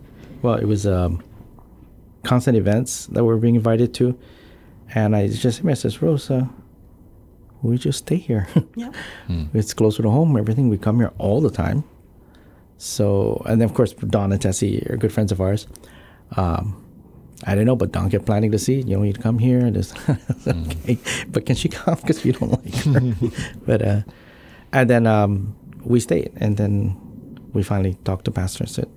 Well, 0.42 0.56
it 0.56 0.66
was 0.66 0.86
um, 0.86 1.22
constant 2.24 2.58
events 2.58 3.06
that 3.06 3.24
we 3.24 3.28
were 3.28 3.38
being 3.38 3.54
invited 3.54 3.94
to. 3.94 4.18
And 4.94 5.16
I 5.16 5.28
just, 5.28 5.62
says, 5.80 6.02
Rosa, 6.02 6.50
we 7.62 7.78
just 7.78 8.00
stay 8.00 8.16
here. 8.16 8.48
Yeah. 8.76 8.92
It's 9.54 9.72
closer 9.74 10.02
to 10.02 10.10
home. 10.10 10.36
Everything. 10.36 10.68
We 10.68 10.78
come 10.78 10.98
here 10.98 11.12
all 11.18 11.40
the 11.40 11.50
time. 11.50 11.84
So, 12.78 13.42
and 13.46 13.60
then 13.60 13.68
of 13.68 13.74
course, 13.74 13.92
Don 13.92 14.32
and 14.32 14.40
Tessie 14.40 14.86
are 14.88 14.96
good 14.96 15.12
friends 15.12 15.32
of 15.32 15.40
ours. 15.40 15.66
Um, 16.36 16.84
I 17.44 17.52
didn't 17.52 17.66
know, 17.66 17.76
but 17.76 17.92
Don 17.92 18.10
kept 18.10 18.24
planning 18.26 18.50
to 18.52 18.58
see. 18.58 18.80
You 18.82 18.96
know, 18.96 19.02
you'd 19.02 19.20
come 19.20 19.38
here 19.38 19.58
and 19.58 19.74
just 19.74 19.96
okay. 20.46 20.98
But 21.28 21.46
can 21.46 21.56
she 21.56 21.68
come? 21.68 21.96
Because 22.00 22.22
we 22.24 22.32
don't 22.32 22.50
like 22.50 22.74
her. 22.84 23.30
but 23.66 23.82
uh, 23.82 24.00
and 24.72 24.88
then 24.90 25.06
um, 25.06 25.54
we 25.84 26.00
stayed, 26.00 26.32
and 26.36 26.56
then 26.56 26.96
we 27.52 27.62
finally 27.62 27.96
talked 28.04 28.24
to 28.26 28.30
pastor 28.30 28.64
and 28.64 28.70
said, 28.70 28.88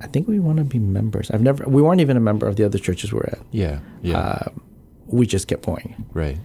I 0.00 0.06
think 0.08 0.28
we 0.28 0.38
want 0.38 0.58
to 0.58 0.64
be 0.64 0.78
members. 0.78 1.30
I've 1.30 1.42
never. 1.42 1.64
We 1.68 1.80
weren't 1.82 2.00
even 2.00 2.16
a 2.16 2.20
member 2.20 2.46
of 2.46 2.56
the 2.56 2.64
other 2.64 2.78
churches 2.78 3.12
we're 3.12 3.26
at. 3.26 3.38
Yeah. 3.52 3.80
Yeah. 4.02 4.18
Uh, 4.18 4.48
we 5.06 5.26
just 5.26 5.48
kept 5.48 5.64
going. 5.64 6.06
right. 6.12 6.38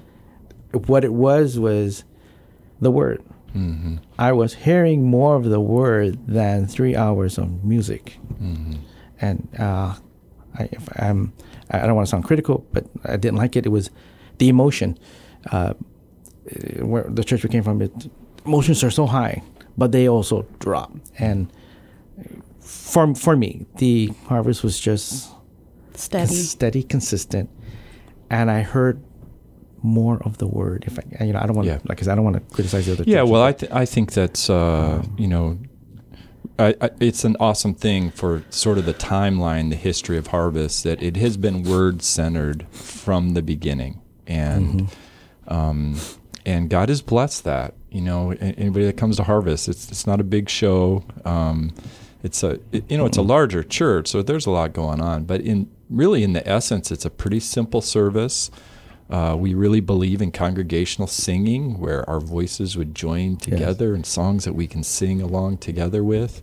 What 0.72 1.04
it 1.04 1.14
was 1.14 1.58
was 1.58 2.04
the 2.80 2.92
word. 2.92 3.24
Mm-hmm. 3.56 3.98
I 4.18 4.32
was 4.32 4.54
hearing 4.54 5.04
more 5.04 5.36
of 5.36 5.46
the 5.46 5.60
word 5.60 6.28
than 6.28 6.68
three 6.68 6.96
hours 6.96 7.38
of 7.38 7.64
music. 7.64 8.18
Mm-hmm. 8.42 8.76
And 9.22 9.48
uh, 9.60 9.96
I, 10.58 10.70
if 10.72 10.88
I'm, 11.02 11.34
I 11.72 11.80
don't 11.80 11.96
want 11.96 12.08
to 12.08 12.12
sound 12.12 12.24
critical, 12.26 12.66
but 12.74 12.86
I 13.06 13.18
didn't 13.18 13.38
like 13.38 13.56
it. 13.56 13.66
It 13.66 13.70
was 13.70 13.90
the 14.38 14.50
emotion. 14.50 14.98
Uh, 15.52 15.74
where 16.80 17.04
the 17.04 17.24
church 17.24 17.44
we 17.44 17.50
came 17.50 17.64
from, 17.64 17.82
it, 17.82 17.92
emotions 18.46 18.84
are 18.84 18.92
so 18.92 19.06
high, 19.06 19.44
but 19.78 19.92
they 19.92 20.08
also 20.08 20.46
drop. 20.60 20.92
And 21.18 21.52
for 22.60 23.14
for 23.16 23.36
me, 23.36 23.66
the 23.78 24.12
harvest 24.26 24.64
was 24.64 24.80
just 24.80 25.30
Steady. 25.96 26.34
steady, 26.34 26.84
consistent, 26.84 27.50
and 28.30 28.50
I 28.50 28.62
heard 28.62 29.02
more 29.82 30.22
of 30.24 30.38
the 30.38 30.48
word. 30.48 30.84
If 30.88 31.00
I, 31.00 31.26
you 31.26 31.34
know, 31.34 31.40
I 31.40 31.46
don't 31.48 31.56
want 31.56 31.68
to, 31.68 31.74
Yeah. 31.74 31.80
like, 31.88 31.98
'cause 31.98 32.08
I 32.08 32.16
don't 32.16 32.24
want 32.24 32.36
to 32.38 32.56
criticize 32.56 32.86
the 32.86 32.94
other. 32.94 33.04
Yeah, 33.08 33.24
well, 33.24 33.44
I 33.44 33.52
th- 33.54 33.72
I 33.72 33.86
think 33.86 34.14
that's 34.14 34.50
uh, 34.50 35.04
you 35.18 35.28
know, 35.28 35.58
I, 36.58 36.76
I, 36.82 36.90
it's 37.00 37.24
an 37.24 37.38
awesome 37.40 37.74
thing 37.74 38.12
for 38.12 38.44
sort 38.50 38.78
of 38.78 38.86
the 38.86 38.94
timeline, 38.94 39.70
the 39.70 39.76
history 39.78 40.18
of 40.18 40.28
harvest 40.28 40.84
that 40.84 41.02
it 41.02 41.16
has 41.18 41.38
been 41.38 41.64
word 41.64 42.02
centered 42.02 42.66
from 42.72 43.34
the 43.34 43.42
beginning, 43.42 44.02
and 44.28 44.90
um, 45.48 45.96
and 46.46 46.70
God 46.70 46.90
has 46.90 47.02
blessed 47.02 47.44
that. 47.46 47.74
You 47.92 48.02
know, 48.02 48.32
anybody 48.34 48.86
that 48.86 48.98
comes 48.98 49.18
to 49.18 49.24
harvest, 49.24 49.68
it's 49.68 49.90
it's 49.90 50.06
not 50.06 50.20
a 50.20 50.24
big 50.24 50.50
show. 50.50 51.04
Um, 51.26 51.72
it's 52.24 52.44
a 52.44 52.60
it, 52.72 52.84
you 52.92 52.98
know 52.98 53.06
it's 53.06 53.18
a 53.18 53.22
larger 53.22 53.64
church, 53.64 54.10
so 54.10 54.22
there's 54.22 54.46
a 54.46 54.52
lot 54.52 54.74
going 54.74 55.02
on. 55.02 55.24
But 55.24 55.42
in 55.42 55.70
really 55.90 56.24
in 56.24 56.34
the 56.34 56.48
essence, 56.48 56.92
it's 56.92 57.06
a 57.06 57.10
pretty 57.10 57.40
simple 57.40 57.82
service. 57.82 58.52
Uh, 59.10 59.36
we 59.38 59.54
really 59.56 59.80
believe 59.80 60.22
in 60.22 60.32
congregational 60.32 61.08
singing, 61.08 61.80
where 61.80 62.08
our 62.10 62.20
voices 62.20 62.78
would 62.78 62.94
join 62.94 63.38
together 63.38 63.96
in 63.96 64.04
songs 64.04 64.46
that 64.46 64.54
we 64.54 64.68
can 64.68 64.84
sing 64.84 65.20
along 65.22 65.58
together 65.58 66.04
with. 66.04 66.42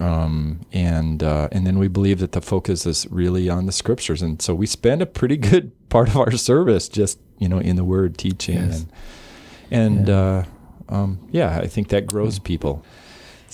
Um, 0.00 0.60
and 0.72 1.22
uh, 1.22 1.48
and 1.52 1.66
then 1.66 1.78
we 1.78 1.86
believe 1.88 2.18
that 2.20 2.32
the 2.32 2.40
focus 2.40 2.84
is 2.86 3.06
really 3.10 3.48
on 3.48 3.66
the 3.66 3.72
scriptures, 3.72 4.22
and 4.22 4.40
so 4.42 4.54
we 4.54 4.66
spend 4.66 5.02
a 5.02 5.06
pretty 5.06 5.36
good 5.50 5.70
part 5.88 6.08
of 6.08 6.16
our 6.16 6.32
service 6.32 6.88
just 6.88 7.18
you 7.38 7.48
know 7.48 7.58
in 7.58 7.76
the 7.76 7.84
Word 7.84 8.18
teaching, 8.18 8.56
Yes. 8.56 8.86
and 9.70 9.98
and 9.98 10.10
uh, 10.10 10.44
um, 10.88 11.28
yeah, 11.30 11.58
I 11.58 11.66
think 11.68 11.88
that 11.88 12.06
grows 12.06 12.38
people. 12.38 12.82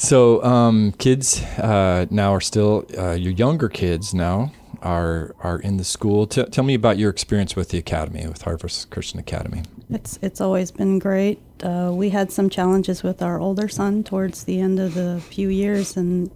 So 0.01 0.43
um, 0.43 0.93
kids 0.93 1.43
uh, 1.59 2.07
now 2.09 2.33
are 2.33 2.41
still 2.41 2.87
uh, 2.97 3.13
your 3.13 3.33
younger 3.33 3.69
kids 3.69 4.15
now 4.15 4.51
are 4.81 5.35
are 5.41 5.61
in 5.61 5.77
the 5.77 5.85
school. 5.85 6.27
T- 6.27 6.43
tell 6.45 6.65
me 6.65 6.73
about 6.73 6.97
your 6.97 7.11
experience 7.11 7.55
with 7.55 7.69
the 7.69 7.77
academy, 7.77 8.27
with 8.27 8.41
Harvest 8.41 8.89
Christian 8.89 9.21
Academy. 9.21 9.63
It's 9.91 10.19
it's 10.23 10.41
always 10.41 10.71
been 10.71 10.99
great. 10.99 11.39
Uh, 11.63 11.91
we 11.93 12.09
had 12.09 12.33
some 12.33 12.49
challenges 12.49 13.03
with 13.03 13.21
our 13.21 13.39
older 13.39 13.69
son 13.69 14.03
towards 14.03 14.45
the 14.45 14.59
end 14.59 14.81
of 14.81 14.95
the 14.95 15.21
few 15.21 15.51
years, 15.51 15.99
and 15.99 16.31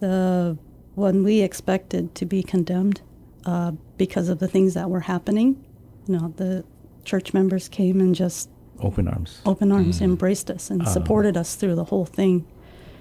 the 0.00 0.58
when 0.94 1.24
we 1.24 1.40
expected 1.40 2.14
to 2.16 2.26
be 2.26 2.42
condemned 2.42 3.00
uh, 3.46 3.72
because 3.96 4.28
of 4.28 4.40
the 4.40 4.48
things 4.48 4.74
that 4.74 4.90
were 4.90 5.00
happening, 5.00 5.64
you 6.06 6.18
know, 6.18 6.34
the 6.36 6.64
church 7.06 7.32
members 7.32 7.66
came 7.66 7.98
and 7.98 8.14
just 8.14 8.50
open 8.80 9.08
arms. 9.08 9.40
open 9.46 9.72
arms 9.72 9.98
mm. 9.98 10.02
embraced 10.02 10.50
us 10.50 10.70
and 10.70 10.82
ah. 10.82 10.84
supported 10.86 11.36
us 11.36 11.54
through 11.54 11.74
the 11.74 11.84
whole 11.84 12.04
thing. 12.06 12.46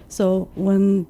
So 0.08 0.50
when 0.56 1.08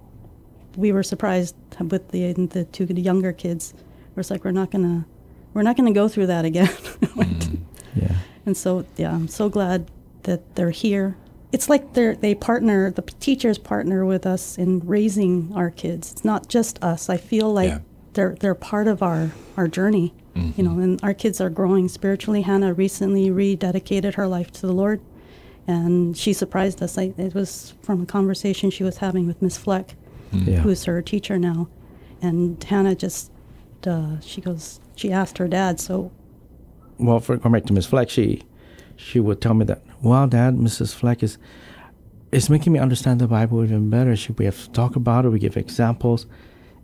we 0.75 0.91
were 0.91 1.04
surprised 1.04 1.56
with 1.80 2.10
the 2.12 2.34
the 2.34 2.65
two 2.65 2.86
younger 2.86 3.34
kids, 3.34 3.73
it 3.73 4.17
was 4.17 4.32
like 4.32 4.43
we're 4.43 4.51
not 4.51 4.71
gonna 4.71 5.06
we're 5.54 5.63
not 5.63 5.78
gonna 5.78 5.93
go 5.93 6.08
through 6.08 6.28
that 6.28 6.45
again. 6.45 6.69
Mm. 7.15 7.60
Yeah. 7.95 8.15
And 8.45 8.58
so 8.58 8.86
yeah, 8.97 9.13
I'm 9.13 9.28
so 9.28 9.49
glad 9.49 9.89
that 10.23 10.56
they're 10.56 10.71
here. 10.71 11.15
It's 11.51 11.69
like 11.69 11.93
they're 11.93 12.15
they 12.15 12.36
partner 12.36 12.91
the 12.91 13.01
teachers 13.01 13.58
partner 13.58 14.06
with 14.06 14.25
us 14.25 14.58
in 14.58 14.80
raising 14.82 15.51
our 15.56 15.71
kids. 15.71 16.12
It's 16.12 16.25
not 16.25 16.49
just 16.49 16.84
us. 16.84 17.10
I 17.10 17.17
feel 17.17 17.54
like 17.54 17.69
Yeah. 17.69 17.80
they're 18.13 18.36
they're 18.39 18.56
part 18.56 18.88
of 18.88 19.01
our 19.01 19.32
our 19.56 19.67
journey. 19.67 20.13
You 20.36 20.63
know, 20.63 20.80
and 20.80 21.00
our 21.02 21.13
kids 21.13 21.39
are 21.39 21.50
growing 21.50 21.88
spiritually. 21.88 22.41
Hannah 22.41 22.74
recently 22.74 23.30
rededicated 23.30 24.15
her 24.15 24.28
life 24.28 24.52
to 24.54 24.62
the 24.67 24.74
Lord, 24.74 25.00
and 25.65 26.15
she 26.17 26.34
surprised 26.34 26.84
us. 26.84 26.98
I, 26.98 27.13
it 27.17 27.34
was 27.34 27.74
from 27.82 28.04
a 28.04 28.06
conversation 28.06 28.69
she 28.69 28.84
was 28.84 28.98
having 28.98 29.28
with 29.28 29.41
Miss 29.41 29.58
Fleck, 29.58 29.95
Yeah. 30.34 30.58
who's 30.60 30.84
her 30.86 31.02
teacher 31.02 31.39
now, 31.39 31.69
and 32.21 32.62
Hannah 32.62 32.95
just 32.95 33.32
uh, 33.88 34.19
she 34.19 34.41
goes 34.41 34.82
she 34.98 35.10
asked 35.12 35.38
her 35.38 35.48
dad, 35.48 35.80
so 35.80 36.12
well, 36.98 37.19
for 37.21 37.38
going 37.38 37.54
back 37.54 37.65
to 37.65 37.74
Miss 37.74 37.86
Fleck, 37.86 38.10
she 38.10 38.41
she 38.98 39.19
would 39.21 39.39
tell 39.41 39.54
me 39.54 39.63
that, 39.65 39.82
well, 40.02 40.28
Dad, 40.28 40.56
Mrs. 40.56 40.93
Fleck 40.93 41.24
is 41.24 41.38
is 42.34 42.50
making 42.50 42.74
me 42.74 42.80
understand 42.80 43.21
the 43.21 43.28
Bible 43.28 43.63
even 43.63 43.89
better. 43.89 44.15
She, 44.17 44.34
we 44.34 44.43
have 44.45 44.62
to 44.65 44.69
talk 44.71 44.98
about 44.98 45.24
it. 45.26 45.30
We 45.30 45.39
give 45.39 45.56
examples, 45.56 46.26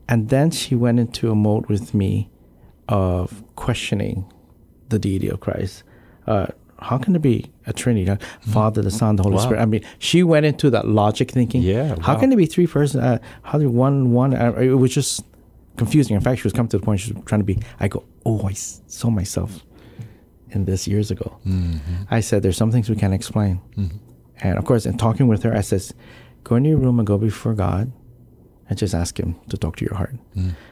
and 0.07 0.29
then 0.29 0.51
she 0.51 0.73
went 0.75 0.99
into 1.01 1.31
a 1.31 1.35
mode 1.35 1.67
with 1.67 1.93
me 1.93 2.29
of 2.89 3.43
questioning 3.55 4.25
the 4.89 4.99
deity 4.99 5.27
of 5.29 5.39
Christ. 5.39 5.83
Uh, 6.27 6.47
how 6.79 6.97
can 6.97 7.13
there 7.13 7.19
be 7.19 7.51
a 7.67 7.73
Trinity, 7.73 8.09
uh, 8.09 8.17
Father, 8.41 8.81
the 8.81 8.89
Son, 8.91 9.15
the 9.15 9.23
Holy 9.23 9.35
Wow. 9.35 9.41
Spirit? 9.43 9.61
I 9.61 9.65
mean, 9.65 9.83
she 9.99 10.23
went 10.23 10.45
into 10.45 10.69
that 10.71 10.87
logic 10.87 11.29
thinking. 11.31 11.61
Yeah, 11.61 11.95
How 12.01 12.13
wow. 12.15 12.19
can 12.19 12.29
there 12.29 12.37
be 12.37 12.47
three 12.47 12.65
persons? 12.67 13.03
Uh, 13.03 13.19
how 13.43 13.57
there 13.59 13.69
one 13.69 14.11
one? 14.13 14.33
Uh, 14.33 14.53
it 14.53 14.69
was 14.73 14.91
just 14.93 15.23
confusing. 15.77 16.15
In 16.15 16.21
fact, 16.21 16.39
she 16.39 16.43
was 16.43 16.53
coming 16.53 16.69
to 16.69 16.77
the 16.79 16.83
point 16.85 16.99
she 16.99 17.13
was 17.13 17.23
trying 17.25 17.41
to 17.41 17.45
be. 17.45 17.59
I 17.79 17.87
go, 17.87 18.03
oh, 18.25 18.47
I 18.47 18.53
saw 18.53 19.09
myself 19.11 19.63
in 20.49 20.65
this 20.65 20.87
years 20.87 21.11
ago. 21.11 21.37
I 22.09 22.19
said, 22.19 22.41
there's 22.43 22.57
some 22.57 22.71
things 22.71 22.89
we 22.89 22.95
can't 22.95 23.13
explain. 23.13 23.61
And 24.41 24.57
of 24.57 24.65
course, 24.65 24.85
in 24.87 24.97
talking 24.97 25.27
with 25.27 25.43
her, 25.43 25.55
I 25.55 25.61
says, 25.61 25.93
go 26.43 26.55
into 26.55 26.69
your 26.69 26.79
room 26.79 26.97
and 26.99 27.05
go 27.07 27.17
before 27.19 27.53
God 27.53 27.91
and 28.67 28.77
just 28.77 28.93
ask 28.95 29.19
Him 29.19 29.35
to 29.49 29.57
talk 29.57 29.75
to 29.77 29.85
your 29.85 29.93
heart. 29.95 30.15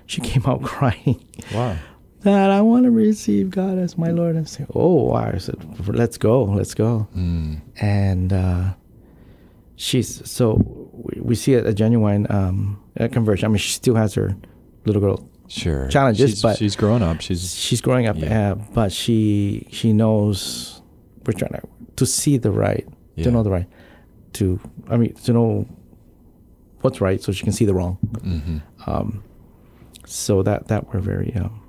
She 0.08 0.22
came 0.22 0.44
out 0.48 0.64
crying. 0.74 1.24
Wow. 1.54 1.78
That 2.24 2.50
I 2.52 2.62
want 2.62 2.84
to 2.84 2.92
receive 2.92 3.50
God 3.50 3.78
as 3.78 3.98
my 3.98 4.10
Lord. 4.10 4.36
And 4.36 4.48
say, 4.48 4.66
oh, 4.76 5.04
wow. 5.06 5.32
I 5.34 5.38
said, 5.38 5.56
let's 5.88 6.18
go, 6.18 6.44
let's 6.44 6.74
go. 6.74 7.08
And 7.16 8.34
uh, 8.34 8.74
she's 9.76 10.30
so 10.30 10.56
we, 10.92 11.22
we 11.22 11.36
see 11.36 11.54
a, 11.54 11.68
a 11.68 11.74
genuine 11.74 12.28
um, 12.30 12.82
a 12.98 13.08
conversion. 13.08 13.46
I 13.46 13.48
mean, 13.50 13.58
she 13.58 13.72
still 13.72 13.96
has 13.96 14.14
her 14.16 14.36
little 14.86 15.02
girl 15.02 15.30
Sure. 15.48 15.88
Challenges, 15.88 16.30
she's, 16.30 16.42
but- 16.44 16.58
she's 16.58 16.76
grown 16.76 17.02
up. 17.02 17.22
She's 17.22 17.56
she's 17.56 17.82
growing 17.82 18.06
up, 18.06 18.18
Yeah. 18.18 18.52
uh, 18.52 18.56
but 18.74 18.92
she 18.92 19.68
she 19.72 19.94
knows 19.94 20.82
we're 21.26 21.34
trying 21.34 21.54
to 21.54 21.62
to 21.96 22.06
see 22.06 22.38
the 22.38 22.52
right, 22.52 22.88
Yeah. 23.16 23.24
to 23.26 23.32
know 23.32 23.42
the 23.44 23.50
right, 23.50 23.66
to 24.34 24.60
I 24.90 24.98
mean 24.98 25.14
to 25.14 25.34
know 25.34 25.66
what's 26.82 27.02
right, 27.02 27.20
so 27.24 27.32
she 27.32 27.44
can 27.44 27.52
see 27.54 27.66
the 27.66 27.74
wrong. 27.74 27.98
mhm. 28.22 28.62
Um, 28.88 29.24
so 30.06 30.44
that 30.44 30.68
that 30.68 30.94
we're 30.94 31.00
very 31.00 31.34
um, 31.36 31.62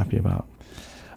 happy 0.00 0.16
about. 0.16 0.48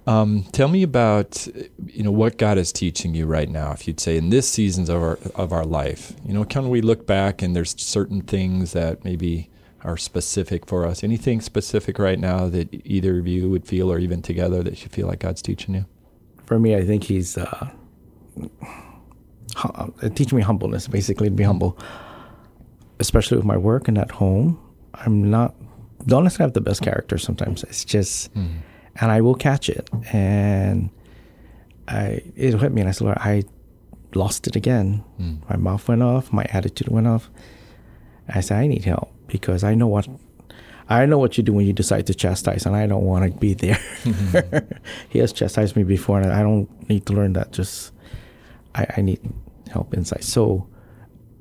Um, 0.06 0.44
tell 0.52 0.68
me 0.68 0.84
about 0.84 1.48
you 1.88 2.04
know 2.04 2.12
what 2.12 2.38
God 2.38 2.58
is 2.58 2.74
teaching 2.74 3.16
you 3.16 3.26
right 3.26 3.50
now. 3.50 3.72
If 3.72 3.88
you'd 3.88 4.02
say 4.02 4.18
in 4.18 4.30
this 4.30 4.50
seasons 4.50 4.90
of 4.90 5.02
our 5.02 5.18
of 5.36 5.54
our 5.54 5.66
life, 5.66 6.14
you 6.26 6.34
know, 6.34 6.44
can 6.44 6.70
we 6.70 6.82
look 6.82 7.08
back 7.08 7.42
and 7.42 7.56
there's 7.56 7.74
certain 7.82 8.22
things 8.22 8.74
that 8.74 9.06
maybe 9.06 9.50
are 9.84 9.96
specific 9.96 10.66
for 10.66 10.86
us? 10.86 11.04
Anything 11.04 11.40
specific 11.42 11.98
right 12.00 12.20
now 12.20 12.50
that 12.50 12.68
either 12.86 13.20
of 13.20 13.28
you 13.28 13.50
would 13.50 13.66
feel, 13.66 13.92
or 13.92 13.98
even 14.00 14.22
together, 14.22 14.62
that 14.64 14.84
you 14.84 14.90
feel 14.90 15.08
like 15.08 15.20
God's 15.20 15.42
teaching 15.42 15.74
you? 15.74 15.86
For 16.46 16.60
me, 16.60 16.76
I 16.76 16.84
think 16.86 17.06
he's 17.06 17.38
uh, 17.38 17.70
uh, 19.64 19.88
teaching 20.16 20.38
me 20.38 20.44
humbleness, 20.44 20.90
basically 20.90 21.30
to 21.30 21.36
be 21.36 21.44
humble, 21.44 21.78
especially 23.00 23.38
with 23.38 23.46
my 23.46 23.58
work 23.58 23.88
and 23.88 23.98
at 23.98 24.12
home. 24.12 24.60
I'm 24.94 25.30
not 25.30 25.56
don't 26.06 26.24
necessarily 26.24 26.50
have 26.50 26.54
the 26.54 26.62
best 26.62 26.82
character 26.82 27.18
sometimes. 27.18 27.64
It's 27.64 27.86
just, 27.86 28.30
and 29.00 29.12
I 29.12 29.22
will 29.22 29.36
catch 29.36 29.70
it, 29.70 29.90
and 30.12 30.90
I 31.88 32.22
it 32.36 32.60
hit 32.60 32.72
me, 32.72 32.82
and 32.82 32.90
I 32.90 32.94
said, 32.94 33.06
Lord, 33.06 33.18
I 33.20 33.44
lost 34.16 34.48
it 34.48 34.56
again. 34.56 35.04
My 35.50 35.56
mouth 35.56 35.88
went 35.88 36.04
off, 36.04 36.32
my 36.32 36.46
attitude 36.50 36.88
went 36.88 37.08
off. 37.08 37.30
I 38.28 38.42
said, 38.42 38.60
I 38.60 38.68
need 38.68 38.86
help 38.86 39.12
because 39.28 39.64
I 39.64 39.76
know 39.76 39.88
what 39.88 40.08
I 40.90 41.06
know 41.06 41.18
what 41.18 41.38
you 41.38 41.44
do 41.44 41.54
when 41.54 41.66
you 41.66 41.74
decide 41.74 42.08
to 42.08 42.14
chastise, 42.14 42.66
and 42.66 42.76
I 42.76 42.88
don't 42.88 43.04
want 43.04 43.32
to 43.32 43.38
be 43.38 43.54
there. 43.54 43.80
he 45.10 45.20
has 45.20 45.34
chastised 45.34 45.76
me 45.76 45.84
before, 45.84 46.20
and 46.20 46.32
I 46.32 46.42
don't 46.42 46.68
need 46.90 47.06
to 47.08 47.14
learn 47.14 47.34
that. 47.34 47.52
Just 47.52 47.92
I, 48.76 48.88
I 48.98 49.02
need 49.02 49.20
help 49.72 49.94
inside. 49.94 50.24
So 50.24 50.68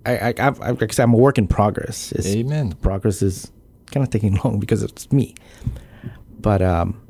I, 0.06 0.16
I 0.16 0.34
I've, 0.38 0.80
like 0.80 0.98
I 0.98 1.02
I'm 1.02 1.14
a 1.14 1.16
work 1.16 1.38
in 1.38 1.46
progress. 1.48 2.12
It's, 2.12 2.28
Amen. 2.28 2.72
Progress 2.74 3.22
is 3.22 3.50
kind 3.90 4.04
of 4.04 4.10
taking 4.10 4.34
long 4.44 4.58
because 4.60 4.82
it's 4.82 5.10
me. 5.12 5.34
But 6.40 6.62
um, 6.62 7.00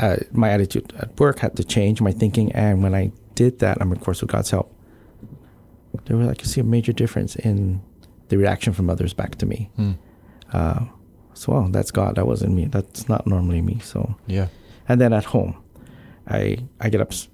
uh, 0.00 0.16
my 0.32 0.50
attitude 0.50 0.92
at 0.98 1.18
work 1.20 1.38
had 1.38 1.56
to 1.56 1.64
change, 1.64 2.00
my 2.00 2.12
thinking, 2.12 2.52
and 2.52 2.82
when 2.82 2.94
I 2.94 3.12
did 3.34 3.58
that, 3.60 3.78
I'm 3.80 3.92
of 3.92 4.00
course 4.00 4.20
with 4.20 4.30
God's 4.30 4.50
help, 4.50 4.72
there 6.06 6.16
was 6.16 6.28
I 6.28 6.34
could 6.34 6.48
see 6.48 6.60
a 6.60 6.64
major 6.64 6.92
difference 6.92 7.36
in 7.36 7.80
the 8.28 8.36
reaction 8.38 8.72
from 8.72 8.90
others 8.90 9.12
back 9.14 9.36
to 9.36 9.46
me. 9.46 9.70
Hmm. 9.76 9.92
Uh, 10.52 10.84
so, 11.34 11.52
well, 11.52 11.68
that's 11.68 11.90
God. 11.90 12.14
That 12.16 12.26
wasn't 12.26 12.54
me. 12.54 12.66
That's 12.66 13.08
not 13.08 13.26
normally 13.26 13.60
me. 13.60 13.80
So, 13.80 14.14
Yeah. 14.26 14.48
and 14.88 15.00
then 15.00 15.12
at 15.12 15.24
home, 15.24 15.56
I 16.28 16.58
I 16.80 16.88
get 16.90 17.00
ups, 17.00 17.28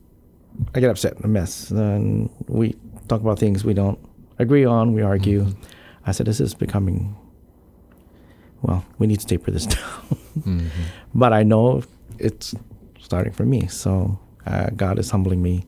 I 0.74 0.80
get 0.80 0.90
upset, 0.90 1.14
a 1.24 1.28
mess. 1.28 1.68
Then 1.68 2.30
we 2.48 2.76
talk 3.08 3.20
about 3.20 3.38
things 3.38 3.64
we 3.64 3.74
don't 3.74 3.98
agree 4.38 4.64
on. 4.64 4.92
We 4.94 5.02
argue. 5.02 5.46
I 6.06 6.12
said, 6.12 6.26
this 6.26 6.40
is 6.40 6.54
becoming. 6.54 7.14
Well, 8.62 8.84
we 8.98 9.06
need 9.06 9.20
to 9.20 9.26
taper 9.26 9.50
this 9.50 9.66
down. 9.74 9.80
Mhm. 10.40 10.68
but 11.14 11.32
I 11.32 11.42
know 11.42 11.82
it's 12.20 12.54
starting 13.00 13.32
from 13.32 13.50
me. 13.50 13.66
So 13.66 14.18
uh, 14.46 14.70
God 14.76 14.98
is 14.98 15.10
humbling 15.10 15.42
me 15.42 15.66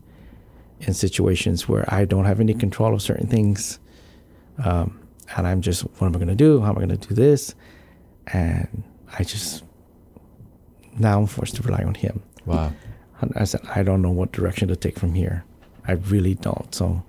in 0.81 0.95
situations 0.95 1.69
where 1.69 1.85
I 1.93 2.05
don't 2.05 2.25
have 2.25 2.41
any 2.41 2.55
control 2.55 2.95
of 2.95 3.03
certain 3.03 3.27
things, 3.27 3.79
um, 4.65 4.99
and 5.37 5.47
I'm 5.47 5.61
just, 5.61 5.83
what 5.83 6.07
am 6.07 6.15
I 6.15 6.19
going 6.19 6.29
to 6.29 6.35
do? 6.35 6.61
How 6.61 6.71
am 6.71 6.79
I 6.79 6.85
going 6.85 6.97
to 6.97 7.09
do 7.09 7.15
this? 7.15 7.55
And 8.29 8.83
I 9.19 9.25
just 9.25 9.65
now 10.99 11.21
I'm 11.21 11.27
forced 11.27 11.57
to 11.57 11.63
rely 11.63 11.83
on 11.85 11.95
Him. 11.95 12.23
Wow. 12.45 12.73
And 13.21 13.33
I 13.37 13.45
said, 13.45 13.63
I 13.75 13.83
don't 13.83 14.03
know 14.03 14.11
what 14.11 14.33
direction 14.33 14.69
to 14.69 14.77
take 14.77 14.99
from 14.99 15.15
here. 15.15 15.45
I 15.87 15.93
really 15.93 16.35
don't. 16.35 16.75
So 16.75 17.03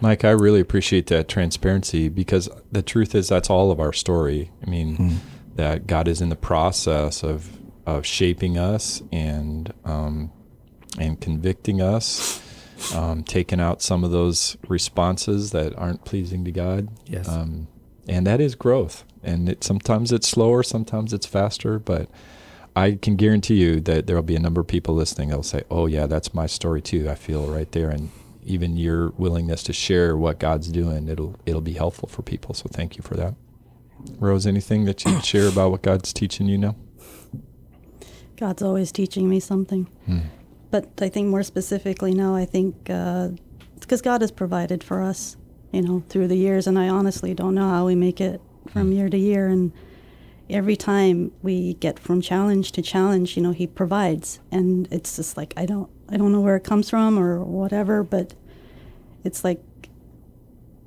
Mike, 0.00 0.24
I 0.24 0.30
really 0.30 0.60
appreciate 0.60 1.06
that 1.06 1.28
transparency 1.28 2.08
because 2.08 2.48
the 2.70 2.82
truth 2.82 3.14
is 3.14 3.28
that's 3.28 3.48
all 3.48 3.70
of 3.70 3.80
our 3.80 3.92
story. 3.92 4.50
I 4.66 4.70
mean, 4.70 4.96
mm, 4.96 5.16
that 5.54 5.86
God 5.86 6.06
is 6.06 6.20
in 6.20 6.28
the 6.28 6.36
process 6.36 7.22
of 7.22 7.55
of 7.86 8.04
shaping 8.04 8.58
us 8.58 9.02
and 9.12 9.72
um, 9.84 10.32
and 10.98 11.20
convicting 11.20 11.80
us, 11.80 12.42
um, 12.94 13.22
taking 13.22 13.60
out 13.60 13.82
some 13.82 14.02
of 14.04 14.10
those 14.10 14.56
responses 14.68 15.50
that 15.52 15.76
aren't 15.78 16.04
pleasing 16.04 16.44
to 16.44 16.52
God. 16.52 16.88
yes, 17.06 17.28
Um, 17.28 17.68
and 18.08 18.26
that 18.26 18.40
is 18.40 18.54
growth. 18.54 19.04
And 19.22 19.48
it, 19.48 19.64
sometimes 19.64 20.12
it's 20.12 20.28
slower, 20.28 20.62
sometimes 20.62 21.12
it's 21.12 21.26
faster, 21.26 21.78
but 21.78 22.08
I 22.74 22.92
can 23.00 23.16
guarantee 23.16 23.56
you 23.56 23.80
that 23.80 24.06
there 24.06 24.14
will 24.16 24.22
be 24.22 24.36
a 24.36 24.40
number 24.40 24.60
of 24.60 24.66
people 24.68 24.94
listening 24.94 25.28
that'll 25.30 25.42
say, 25.42 25.62
"Oh 25.70 25.86
yeah, 25.86 26.06
that's 26.06 26.32
my 26.34 26.46
story 26.46 26.82
too. 26.82 27.08
I 27.08 27.14
feel 27.14 27.46
right 27.46 27.70
there." 27.72 27.90
And 27.90 28.10
even 28.44 28.76
your 28.76 29.10
willingness 29.16 29.62
to 29.64 29.72
share 29.72 30.16
what 30.16 30.38
God's 30.38 30.68
doing, 30.68 31.08
it'll 31.08 31.36
it'll 31.46 31.60
be 31.62 31.72
helpful 31.72 32.08
for 32.08 32.22
people. 32.22 32.54
So 32.54 32.68
thank 32.70 32.96
you 32.96 33.02
for 33.02 33.16
that. 33.16 33.34
Rose, 34.20 34.46
anything 34.46 34.84
that 34.84 35.04
you'd 35.04 35.24
share 35.24 35.48
about 35.48 35.70
what 35.70 35.82
God's 35.82 36.12
teaching 36.12 36.46
you 36.46 36.58
now? 36.58 36.76
God's 38.36 38.62
always 38.62 38.92
teaching 38.92 39.28
me 39.28 39.40
something. 39.40 39.88
Hmm. 40.06 40.18
But 40.70 40.88
I 41.00 41.08
think 41.08 41.28
more 41.28 41.42
specifically 41.42 42.12
now, 42.12 42.34
I 42.34 42.44
think 42.44 42.90
uh, 42.90 43.30
because 43.80 44.02
God 44.02 44.20
has 44.20 44.30
provided 44.30 44.82
for 44.82 45.00
us, 45.02 45.36
you 45.72 45.82
know, 45.82 46.02
through 46.08 46.28
the 46.28 46.36
years, 46.36 46.66
and 46.66 46.78
I 46.78 46.88
honestly 46.88 47.34
don't 47.34 47.54
know 47.54 47.68
how 47.68 47.86
we 47.86 47.94
make 47.94 48.20
it 48.20 48.40
from 48.70 48.92
year 48.92 49.08
to 49.08 49.16
year. 49.16 49.48
And 49.48 49.72
every 50.50 50.76
time 50.76 51.32
we 51.42 51.74
get 51.74 51.98
from 51.98 52.20
challenge 52.20 52.72
to 52.72 52.82
challenge, 52.82 53.36
you 53.36 53.42
know, 53.42 53.52
He 53.52 53.66
provides, 53.66 54.40
and 54.50 54.88
it's 54.90 55.16
just 55.16 55.36
like 55.36 55.54
I 55.56 55.66
don't, 55.66 55.88
I 56.08 56.16
don't 56.16 56.32
know 56.32 56.40
where 56.40 56.56
it 56.56 56.64
comes 56.64 56.90
from 56.90 57.18
or 57.18 57.42
whatever, 57.42 58.02
but 58.02 58.34
it's 59.24 59.44
like 59.44 59.62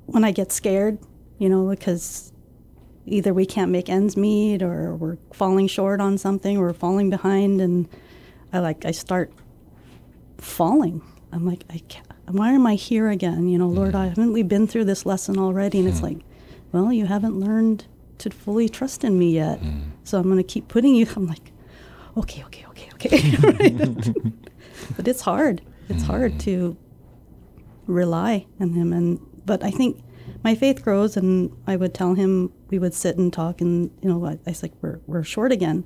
when 0.06 0.24
I 0.24 0.30
get 0.30 0.52
scared, 0.52 0.98
you 1.38 1.48
know, 1.48 1.68
because 1.68 2.29
either 3.06 3.32
we 3.32 3.46
can't 3.46 3.70
make 3.70 3.88
ends 3.88 4.16
meet 4.16 4.62
or 4.62 4.94
we're 4.94 5.16
falling 5.32 5.66
short 5.66 6.00
on 6.00 6.18
something 6.18 6.56
or 6.56 6.66
we're 6.66 6.72
falling 6.72 7.10
behind 7.10 7.60
and 7.60 7.88
I 8.52 8.58
like 8.58 8.84
I 8.84 8.90
start 8.90 9.32
falling. 10.38 11.02
I'm 11.32 11.46
like 11.46 11.64
I 11.70 11.78
can't, 11.88 12.06
why 12.26 12.52
am 12.52 12.66
I 12.66 12.74
here 12.74 13.08
again? 13.08 13.48
You 13.48 13.58
know, 13.58 13.68
Lord, 13.68 13.94
I 13.94 14.08
haven't 14.08 14.32
we 14.32 14.42
been 14.42 14.66
through 14.66 14.84
this 14.84 15.06
lesson 15.06 15.38
already? 15.38 15.80
And 15.80 15.88
it's 15.88 16.02
like, 16.02 16.18
well, 16.72 16.92
you 16.92 17.06
haven't 17.06 17.38
learned 17.38 17.86
to 18.18 18.30
fully 18.30 18.68
trust 18.68 19.04
in 19.04 19.18
me 19.18 19.32
yet. 19.32 19.60
So 20.04 20.18
I'm 20.18 20.24
going 20.24 20.36
to 20.36 20.42
keep 20.42 20.68
putting 20.68 20.94
you 20.94 21.06
I'm 21.16 21.26
like, 21.26 21.52
okay, 22.16 22.44
okay, 22.44 22.66
okay, 22.68 22.88
okay. 22.94 24.12
but 24.96 25.08
it's 25.08 25.22
hard. 25.22 25.62
It's 25.88 26.02
mm-hmm. 26.02 26.06
hard 26.06 26.40
to 26.40 26.76
rely 27.86 28.46
on 28.60 28.72
him 28.74 28.92
and 28.92 29.18
but 29.44 29.64
I 29.64 29.70
think 29.70 30.00
my 30.44 30.54
faith 30.54 30.82
grows 30.84 31.16
and 31.16 31.50
I 31.66 31.74
would 31.74 31.92
tell 31.92 32.14
him 32.14 32.52
we 32.70 32.78
would 32.78 32.94
sit 32.94 33.16
and 33.16 33.32
talk 33.32 33.60
and 33.60 33.90
you 34.02 34.08
know 34.08 34.24
I, 34.24 34.32
I 34.32 34.38
was 34.46 34.62
like 34.62 34.72
we're, 34.80 35.00
we're 35.06 35.24
short 35.24 35.52
again 35.52 35.84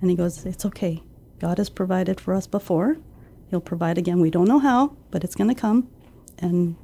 and 0.00 0.10
he 0.10 0.16
goes 0.16 0.44
it's 0.44 0.64
okay 0.66 1.02
God 1.38 1.58
has 1.58 1.70
provided 1.70 2.20
for 2.20 2.34
us 2.34 2.46
before 2.46 2.98
he'll 3.50 3.60
provide 3.60 3.98
again 3.98 4.20
we 4.20 4.30
don't 4.30 4.48
know 4.48 4.58
how 4.58 4.96
but 5.10 5.24
it's 5.24 5.34
going 5.34 5.52
to 5.54 5.60
come 5.60 5.88
and 6.38 6.76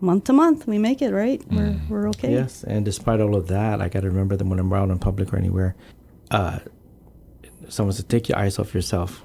month 0.00 0.24
to 0.24 0.32
month 0.32 0.66
we 0.66 0.78
make 0.78 1.00
it 1.00 1.12
right 1.12 1.42
we're, 1.50 1.80
we're 1.88 2.08
okay 2.10 2.32
yes. 2.32 2.64
And 2.64 2.84
despite 2.84 3.20
all 3.20 3.34
of 3.36 3.48
that, 3.48 3.80
I 3.80 3.88
got 3.88 4.00
to 4.00 4.08
remember 4.08 4.36
that 4.36 4.46
when 4.46 4.58
I'm 4.58 4.72
out 4.72 4.90
in 4.90 4.98
public 4.98 5.32
or 5.32 5.36
anywhere, 5.36 5.74
uh, 6.30 6.58
someone 7.68 7.92
said, 7.94 8.08
take 8.08 8.28
your 8.28 8.38
eyes 8.38 8.58
off 8.58 8.74
yourself, 8.74 9.24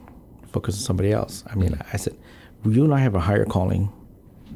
focus 0.52 0.76
on 0.76 0.82
somebody 0.82 1.12
else. 1.12 1.43
I 1.48 1.56
mean, 1.56 1.78
I 1.93 1.98
said, 1.98 2.17
you 2.65 2.84
and 2.84 2.93
I 2.93 3.00
have 3.00 3.15
a 3.15 3.19
higher 3.19 3.45
calling. 3.45 3.91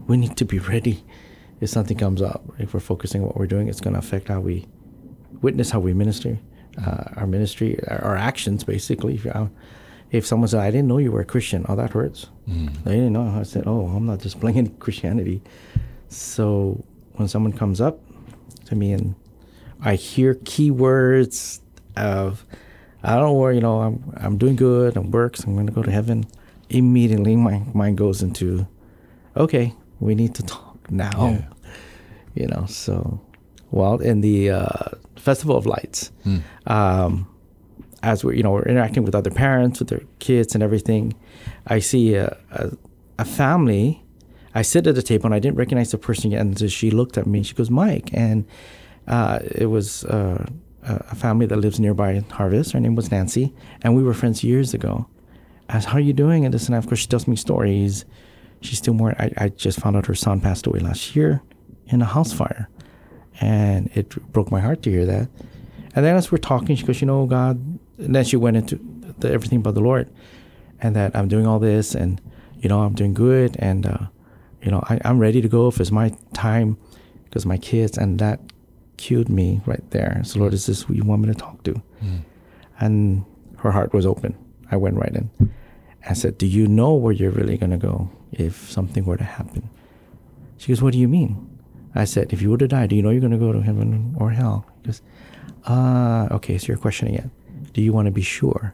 We 0.08 0.18
need 0.18 0.38
to 0.38 0.46
be 0.46 0.60
ready 0.60 1.04
if 1.62 1.70
something 1.70 1.98
comes 1.98 2.22
up. 2.22 2.44
If 2.60 2.74
we're 2.74 2.80
focusing 2.80 3.22
on 3.22 3.28
what 3.28 3.38
we're 3.38 3.48
doing, 3.48 3.68
it's 3.68 3.82
going 3.82 3.94
to 3.94 4.00
affect 4.00 4.28
how 4.28 4.40
we 4.40 4.68
witness, 5.42 5.72
how 5.72 5.80
we 5.80 5.94
minister, 5.94 6.40
uh, 6.86 7.04
our 7.16 7.28
ministry, 7.28 7.80
our, 7.88 8.04
our 8.04 8.18
actions, 8.18 8.64
basically. 8.64 9.16
If, 9.16 9.26
you're 9.26 9.50
if 10.14 10.26
someone 10.28 10.48
said, 10.48 10.62
I 10.62 10.70
didn't 10.70 10.88
know 10.88 11.00
you 11.00 11.12
were 11.12 11.22
a 11.22 11.26
Christian, 11.26 11.66
oh, 11.68 11.76
that 11.76 11.92
hurts. 11.92 12.28
They 12.84 12.92
didn't 12.92 13.14
know. 13.14 13.28
I 13.28 13.44
said, 13.44 13.64
oh, 13.66 13.88
I'm 13.88 14.06
not 14.06 14.20
displaying 14.20 14.58
any 14.60 14.70
Christianity. 14.70 15.42
So 16.08 16.84
when 17.14 17.28
someone 17.28 17.52
comes 17.52 17.82
up 17.82 18.00
to 18.66 18.76
me 18.76 18.94
and 18.94 19.16
I 19.82 19.96
hear 19.96 20.36
keywords 20.36 21.62
of, 21.98 22.46
I 23.04 23.16
don't 23.16 23.36
worry, 23.36 23.56
you 23.56 23.62
know, 23.62 23.82
I'm, 23.82 24.14
I'm 24.18 24.38
doing 24.38 24.56
good, 24.56 24.96
I'm 24.96 25.10
works, 25.10 25.44
I'm 25.44 25.56
going 25.56 25.68
to 25.68 25.74
go 25.74 25.82
to 25.82 25.92
heaven. 25.92 26.26
Immediately, 26.70 27.36
my 27.36 27.64
mind 27.74 27.98
goes 27.98 28.22
into, 28.22 28.68
okay, 29.36 29.74
we 30.00 30.14
need 30.14 30.36
to 30.36 30.44
talk 30.44 30.92
now. 30.92 31.12
Yeah. 31.30 31.46
You 32.36 32.48
know, 32.48 32.66
so, 32.68 33.20
well, 33.74 33.98
in 33.98 34.22
the 34.22 34.52
uh, 34.52 34.90
Festival 35.16 35.58
of 35.58 35.66
Lights, 35.66 36.12
um, 36.68 37.28
as 38.04 38.24
we're, 38.24 38.34
you 38.34 38.44
know, 38.44 38.52
we're 38.52 38.64
interacting 38.64 39.04
with 39.04 39.16
other 39.16 39.32
parents, 39.32 39.80
with 39.80 39.88
their 39.90 40.04
kids 40.20 40.54
and 40.54 40.64
everything, 40.64 41.14
I 41.66 41.80
see 41.80 42.14
a, 42.14 42.38
a, 42.52 42.72
a 43.18 43.26
family. 43.26 44.04
I 44.54 44.62
sit 44.62 44.86
at 44.86 44.94
the 44.94 45.02
table 45.02 45.26
and 45.26 45.34
I 45.34 45.40
didn't 45.40 45.58
recognize 45.58 45.90
the 45.90 45.98
person 45.98 46.30
yet. 46.30 46.42
And 46.42 46.58
so 46.58 46.68
she 46.68 46.92
looked 46.92 47.18
at 47.18 47.26
me 47.26 47.40
and 47.40 47.48
she 47.48 47.56
goes, 47.56 47.72
Mike. 47.72 48.10
And 48.14 48.46
uh, 49.08 49.40
it 49.56 49.66
was 49.68 50.06
uh, 50.06 50.46
a 50.84 51.16
family 51.16 51.48
that 51.48 51.58
lives 51.58 51.80
nearby 51.80 52.12
in 52.12 52.26
Harvest. 52.26 52.74
Her 52.74 52.80
name 52.80 52.96
was 52.96 53.10
Nancy. 53.10 53.54
And 53.82 53.96
we 53.96 54.04
were 54.04 54.14
friends 54.14 54.44
years 54.44 54.76
ago. 54.76 55.08
I 55.70 55.78
asked, 55.78 55.88
How 55.88 55.98
are 55.98 56.02
you 56.02 56.14
doing? 56.14 56.46
And 56.46 56.54
this 56.54 56.66
and 56.68 56.76
that. 56.76 56.80
Of 56.84 56.88
course, 56.88 57.00
she 57.00 57.08
tells 57.08 57.28
me 57.28 57.36
stories. 57.36 58.06
She's 58.62 58.78
still 58.78 58.94
more. 58.94 59.16
I, 59.18 59.32
I 59.38 59.50
just 59.50 59.80
found 59.80 59.96
out 59.96 60.06
her 60.06 60.16
son 60.16 60.42
passed 60.42 60.68
away 60.68 60.80
last 60.80 61.16
year 61.16 61.42
in 61.88 62.02
a 62.02 62.06
house 62.06 62.34
fire. 62.34 62.70
And 63.42 63.90
it 63.96 64.10
broke 64.32 64.52
my 64.52 64.60
heart 64.60 64.82
to 64.84 64.92
hear 64.92 65.06
that. 65.06 65.28
And 65.96 66.06
then 66.06 66.16
as 66.16 66.32
we're 66.32 66.38
talking, 66.38 66.76
she 66.76 66.86
goes, 66.86 67.02
You 67.02 67.08
know, 67.08 67.26
God. 67.26 67.58
And 67.98 68.16
then 68.16 68.24
she 68.26 68.36
went 68.38 68.58
into 68.58 68.80
the, 69.20 69.32
everything 69.32 69.62
but 69.62 69.74
the 69.76 69.82
Lord. 69.82 70.10
And 70.80 70.96
that 70.96 71.16
I'm 71.16 71.28
doing 71.28 71.48
all 71.48 71.60
this 71.60 71.96
and, 71.96 72.22
you 72.60 72.68
know, 72.68 72.82
I'm 72.82 72.94
doing 72.94 73.14
good. 73.14 73.56
And, 73.60 73.86
uh, 73.86 73.98
you 74.62 74.72
know, 74.72 74.84
I, 74.90 75.00
I'm 75.06 75.20
ready 75.20 75.42
to 75.42 75.48
go 75.48 75.68
if 75.68 75.80
it's 75.80 75.92
my 75.92 76.14
time 76.34 76.78
because 77.26 77.46
my 77.46 77.58
kids. 77.58 77.98
And 77.98 78.20
that 78.20 78.40
cued 78.98 79.30
me 79.30 79.62
right 79.66 79.84
there. 79.92 80.22
So, 80.24 80.40
Lord, 80.40 80.54
is 80.54 80.66
this 80.66 80.84
who 80.84 80.94
you 80.94 81.04
want 81.04 81.22
me 81.22 81.28
to 81.30 81.36
talk 81.36 81.64
to? 81.64 81.82
And 82.80 83.26
her 83.60 83.72
heart 83.72 83.94
was 83.94 84.06
open. 84.06 84.36
I 84.72 84.76
went 84.78 84.98
right 84.98 85.16
in. 85.16 85.30
I 86.10 86.14
said, 86.14 86.38
Do 86.38 86.46
you 86.48 86.68
know 86.68 86.94
where 86.94 87.14
you're 87.14 87.32
really 87.32 87.58
going 87.58 87.72
to 87.72 87.78
go 87.78 88.10
if 88.32 88.70
something 88.70 89.06
were 89.06 89.18
to 89.18 89.24
happen? 89.24 89.70
She 90.58 90.68
goes, 90.68 90.82
What 90.82 90.92
do 90.94 91.00
you 91.00 91.08
mean? 91.08 91.50
I 91.96 92.06
said, 92.06 92.34
If 92.34 92.42
you 92.42 92.50
were 92.52 92.58
to 92.58 92.68
die, 92.68 92.88
do 92.88 92.96
you 92.96 93.02
know 93.02 93.10
you're 93.12 93.22
going 93.22 93.32
to 93.32 93.38
go 93.38 93.52
to 93.54 93.62
heaven 93.62 94.16
or 94.20 94.32
hell? 94.32 94.66
He 94.82 94.88
goes, 94.88 95.02
uh, 95.66 96.28
okay, 96.32 96.58
so 96.58 96.68
you're 96.68 96.78
questioning 96.78 97.16
it. 97.16 97.30
Do 97.74 97.82
you 97.82 97.94
want 97.94 98.08
to 98.08 98.12
be 98.12 98.22
sure? 98.22 98.74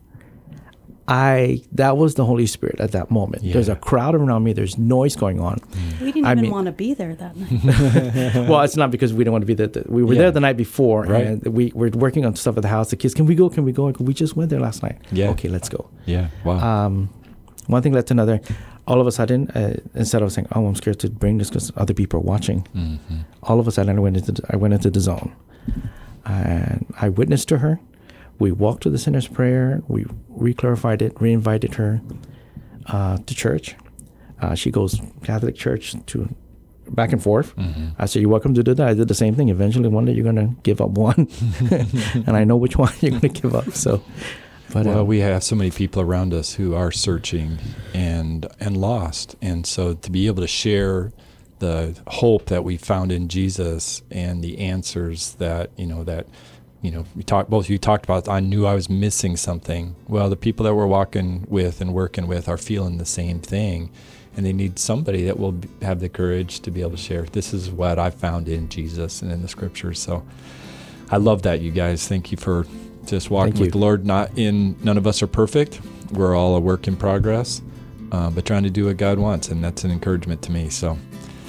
I 1.08 1.64
that 1.72 1.98
was 1.98 2.14
the 2.16 2.24
Holy 2.26 2.46
Spirit 2.46 2.80
at 2.80 2.92
that 2.92 3.10
moment. 3.10 3.42
There's 3.44 3.68
a 3.70 3.76
crowd 3.76 4.14
around 4.14 4.44
me. 4.44 4.54
There's 4.54 4.78
noise 4.78 5.16
going 5.16 5.40
on. 5.40 5.58
we 6.00 6.12
didn't 6.12 6.26
I 6.28 6.34
even 6.34 6.44
mean- 6.44 6.52
want 6.52 6.68
to 6.68 6.72
be 6.72 6.94
there 6.94 7.16
that 7.16 7.36
night 7.36 8.48
well, 8.50 8.62
it's 8.62 8.76
not 8.76 8.92
because 8.92 9.12
we 9.12 9.24
didn't 9.24 9.32
want 9.32 9.42
to 9.42 9.48
be 9.48 9.56
there. 9.56 9.84
We 9.88 10.04
were 10.04 10.14
Yeah. 10.14 10.20
there 10.22 10.32
the 10.32 10.40
night 10.40 10.56
before, 10.58 11.06
Right. 11.06 11.26
and 11.26 11.44
we 11.48 11.72
were 11.74 11.90
working 11.90 12.26
on 12.28 12.36
stuff 12.36 12.58
at 12.58 12.62
the 12.62 12.68
house. 12.70 12.92
The 12.92 12.96
kids, 12.96 13.16
can 13.16 13.26
we 13.26 13.34
go? 13.34 13.50
Can 13.50 13.64
we 13.66 13.72
go? 13.72 13.92
We 14.00 14.14
just 14.14 14.36
went 14.36 14.52
there 14.52 14.60
last 14.60 14.84
night. 14.84 15.00
Yeah. 15.12 15.30
Okay, 15.32 15.50
let's 15.50 15.68
go. 15.68 15.90
Yeah. 16.06 16.28
Wow. 16.44 16.60
Um, 16.86 17.10
one 17.66 17.82
thing 17.82 17.94
led 17.94 18.06
to 18.08 18.14
another. 18.14 18.40
All 18.90 19.00
of 19.00 19.08
a 19.08 19.12
sudden, 19.12 19.50
uh, 19.52 19.76
instead 19.96 20.22
of 20.24 20.32
saying, 20.32 20.48
"Oh, 20.56 20.66
I'm 20.68 20.76
scared 20.76 21.00
to 21.00 21.10
bring 21.10 21.38
this 21.38 21.50
because 21.50 21.72
other 21.78 21.94
people 21.94 22.20
are 22.20 22.24
watching," 22.34 22.66
Mhm. 22.76 22.98
all 23.44 23.60
of 23.60 23.68
a 23.68 23.72
sudden 23.72 23.96
I 23.98 24.02
went 24.02 24.18
into 24.18 24.32
the, 24.32 24.44
I 24.50 24.56
went 24.58 24.74
into 24.74 24.90
the 24.90 25.00
zone, 25.00 25.32
and 26.26 26.86
I 27.00 27.10
witnessed 27.10 27.48
to 27.50 27.58
her. 27.60 27.80
We 28.40 28.52
walked 28.52 28.84
to 28.84 28.90
the 28.90 28.98
sinner's 28.98 29.28
prayer. 29.28 29.82
We 29.88 30.06
re-clarified 30.30 31.02
it, 31.02 31.12
re-invited 31.22 31.76
her 31.76 32.02
uh, 32.88 33.18
to 33.28 33.36
church. 33.36 33.76
Uh, 34.42 34.56
she 34.56 34.72
goes 34.72 35.00
Catholic 35.24 35.56
church 35.56 35.96
to 36.08 36.30
back 36.90 37.12
and 37.14 37.22
forth. 37.22 37.54
I 38.00 38.06
said, 38.08 38.22
"You're 38.22 38.32
welcome 38.32 38.54
to 38.56 38.64
do 38.64 38.74
that." 38.74 38.88
I 38.88 38.94
did 38.96 39.08
the 39.08 39.14
same 39.24 39.36
thing. 39.36 39.50
Eventually, 39.50 39.90
one 39.90 40.06
day 40.06 40.14
you're 40.14 40.26
gonna 40.26 40.56
give 40.64 40.82
up 40.82 40.92
one, 40.98 41.28
and 42.26 42.36
I 42.36 42.44
know 42.46 42.58
which 42.58 42.76
one 42.86 42.94
you're 43.02 43.12
gonna 43.12 43.30
give 43.42 43.54
up. 43.54 43.70
So, 43.76 44.02
but 44.72 44.86
well, 44.86 45.00
uh, 45.00 45.04
we 45.04 45.20
have 45.20 45.44
so 45.44 45.56
many 45.56 45.72
people 45.72 46.02
around 46.02 46.34
us 46.34 46.54
who 46.54 46.76
are 46.76 46.92
searching 46.92 47.58
and 47.94 48.48
and 48.60 48.78
lost, 48.78 49.36
and 49.42 49.66
so 49.66 49.94
to 49.96 50.12
be 50.12 50.28
able 50.28 50.42
to 50.42 50.48
share 50.48 51.12
the 51.60 52.00
hope 52.08 52.46
that 52.46 52.64
we 52.64 52.78
found 52.78 53.12
in 53.12 53.28
Jesus 53.28 54.02
and 54.12 54.44
the 54.44 54.60
answers 54.60 55.34
that 55.36 55.72
you 55.76 55.86
know 55.86 56.04
that 56.04 56.28
you 56.82 56.92
know 56.92 57.06
we 57.16 57.24
talked 57.24 57.50
both 57.50 57.66
of 57.66 57.70
you 57.70 57.78
talked 57.78 58.06
about 58.06 58.30
I 58.30 58.40
knew 58.40 58.66
I 58.66 58.76
was 58.76 58.90
missing 58.90 59.38
something. 59.38 59.96
Well, 60.08 60.30
the 60.30 60.38
people 60.38 60.64
that 60.66 60.76
we're 60.76 60.88
walking 60.88 61.46
with 61.50 61.82
and 61.82 61.94
working 61.94 62.28
with 62.28 62.48
are 62.48 62.58
feeling 62.58 62.98
the 62.98 63.06
same 63.06 63.40
thing, 63.40 63.90
and 64.38 64.46
they 64.46 64.54
need 64.54 64.78
somebody 64.78 65.24
that 65.26 65.40
will 65.40 65.60
have 65.82 66.00
the 66.00 66.10
courage 66.10 66.60
to 66.62 66.72
be 66.72 66.82
able 66.82 66.92
to 66.92 66.98
share. 66.98 67.24
This 67.24 67.54
is 67.54 67.72
what 67.72 67.98
I 67.98 68.12
found 68.12 68.48
in 68.48 68.70
Jesus 68.70 69.22
and 69.22 69.32
in 69.32 69.42
the 69.42 69.48
Scriptures. 69.48 70.00
So. 70.00 70.24
I 71.12 71.18
love 71.18 71.42
that, 71.42 71.62
you 71.62 71.72
guys. 71.72 72.08
Thank 72.08 72.32
you 72.32 72.38
for 72.38 72.68
just 73.10 73.30
walking 73.30 73.54
Thank 73.54 73.60
with 73.62 73.68
you. 73.68 73.72
the 73.72 73.78
Lord. 73.80 74.06
Not 74.06 74.38
in 74.38 74.76
none 74.84 74.98
of 74.98 75.08
us 75.08 75.22
are 75.22 75.28
perfect. 75.28 75.82
We're 76.12 76.36
all 76.36 76.56
a 76.56 76.60
work 76.60 76.88
in 76.88 76.96
progress, 76.96 77.62
uh, 78.12 78.30
but 78.30 78.46
trying 78.46 78.64
to 78.64 78.70
do 78.70 78.86
what 78.86 78.98
God 78.98 79.20
wants, 79.20 79.50
and 79.50 79.64
that's 79.64 79.84
an 79.84 79.92
encouragement 79.92 80.42
to 80.44 80.52
me. 80.52 80.70
So. 80.70 80.98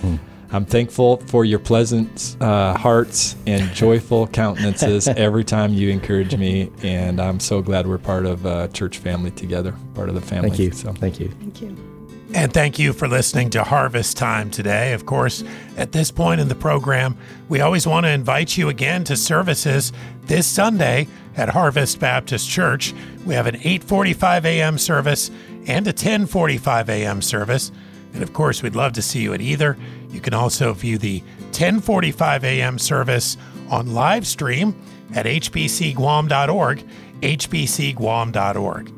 Hmm. 0.00 0.16
I'm 0.52 0.64
thankful 0.64 1.18
for 1.28 1.44
your 1.44 1.60
pleasant 1.60 2.36
uh, 2.40 2.76
hearts 2.76 3.36
and 3.46 3.70
joyful 3.74 4.26
countenances 4.26 5.06
every 5.06 5.44
time 5.44 5.72
you 5.72 5.90
encourage 5.90 6.34
me, 6.34 6.72
and 6.82 7.20
I'm 7.20 7.38
so 7.38 7.62
glad 7.62 7.86
we're 7.86 7.98
part 7.98 8.26
of 8.26 8.44
a 8.46 8.66
church 8.68 8.98
family 8.98 9.30
together, 9.30 9.76
part 9.94 10.08
of 10.08 10.16
the 10.16 10.20
family. 10.20 10.48
thank 10.48 10.60
you, 10.60 10.72
So, 10.72 10.92
thank 10.92 11.20
you. 11.20 11.28
Thank 11.28 11.62
you. 11.62 11.89
And 12.32 12.54
thank 12.54 12.78
you 12.78 12.92
for 12.92 13.08
listening 13.08 13.50
to 13.50 13.64
Harvest 13.64 14.16
Time 14.16 14.50
today. 14.50 14.92
Of 14.92 15.04
course, 15.04 15.42
at 15.76 15.90
this 15.90 16.12
point 16.12 16.40
in 16.40 16.46
the 16.46 16.54
program, 16.54 17.16
we 17.48 17.60
always 17.60 17.88
want 17.88 18.06
to 18.06 18.10
invite 18.10 18.56
you 18.56 18.68
again 18.68 19.02
to 19.04 19.16
services 19.16 19.92
this 20.26 20.46
Sunday 20.46 21.08
at 21.36 21.48
Harvest 21.48 21.98
Baptist 21.98 22.48
Church. 22.48 22.94
We 23.26 23.34
have 23.34 23.48
an 23.48 23.56
8:45 23.56 24.44
a.m. 24.44 24.78
service 24.78 25.30
and 25.66 25.88
a 25.88 25.92
10:45 25.92 26.88
a.m. 26.88 27.20
service. 27.20 27.72
And 28.14 28.22
of 28.22 28.32
course, 28.32 28.62
we'd 28.62 28.76
love 28.76 28.92
to 28.92 29.02
see 29.02 29.22
you 29.22 29.34
at 29.34 29.40
either. 29.40 29.76
You 30.10 30.20
can 30.20 30.34
also 30.34 30.72
view 30.72 30.98
the 30.98 31.22
10:45 31.50 32.44
a.m. 32.44 32.78
service 32.78 33.36
on 33.68 33.92
live 33.92 34.26
stream 34.26 34.80
at 35.14 35.26
hbcguam.org, 35.26 36.84
hbcguam.org. 37.22 38.94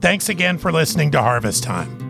Thanks 0.00 0.28
again 0.30 0.56
for 0.56 0.72
listening 0.72 1.10
to 1.10 1.20
Harvest 1.20 1.62
Time. 1.62 2.09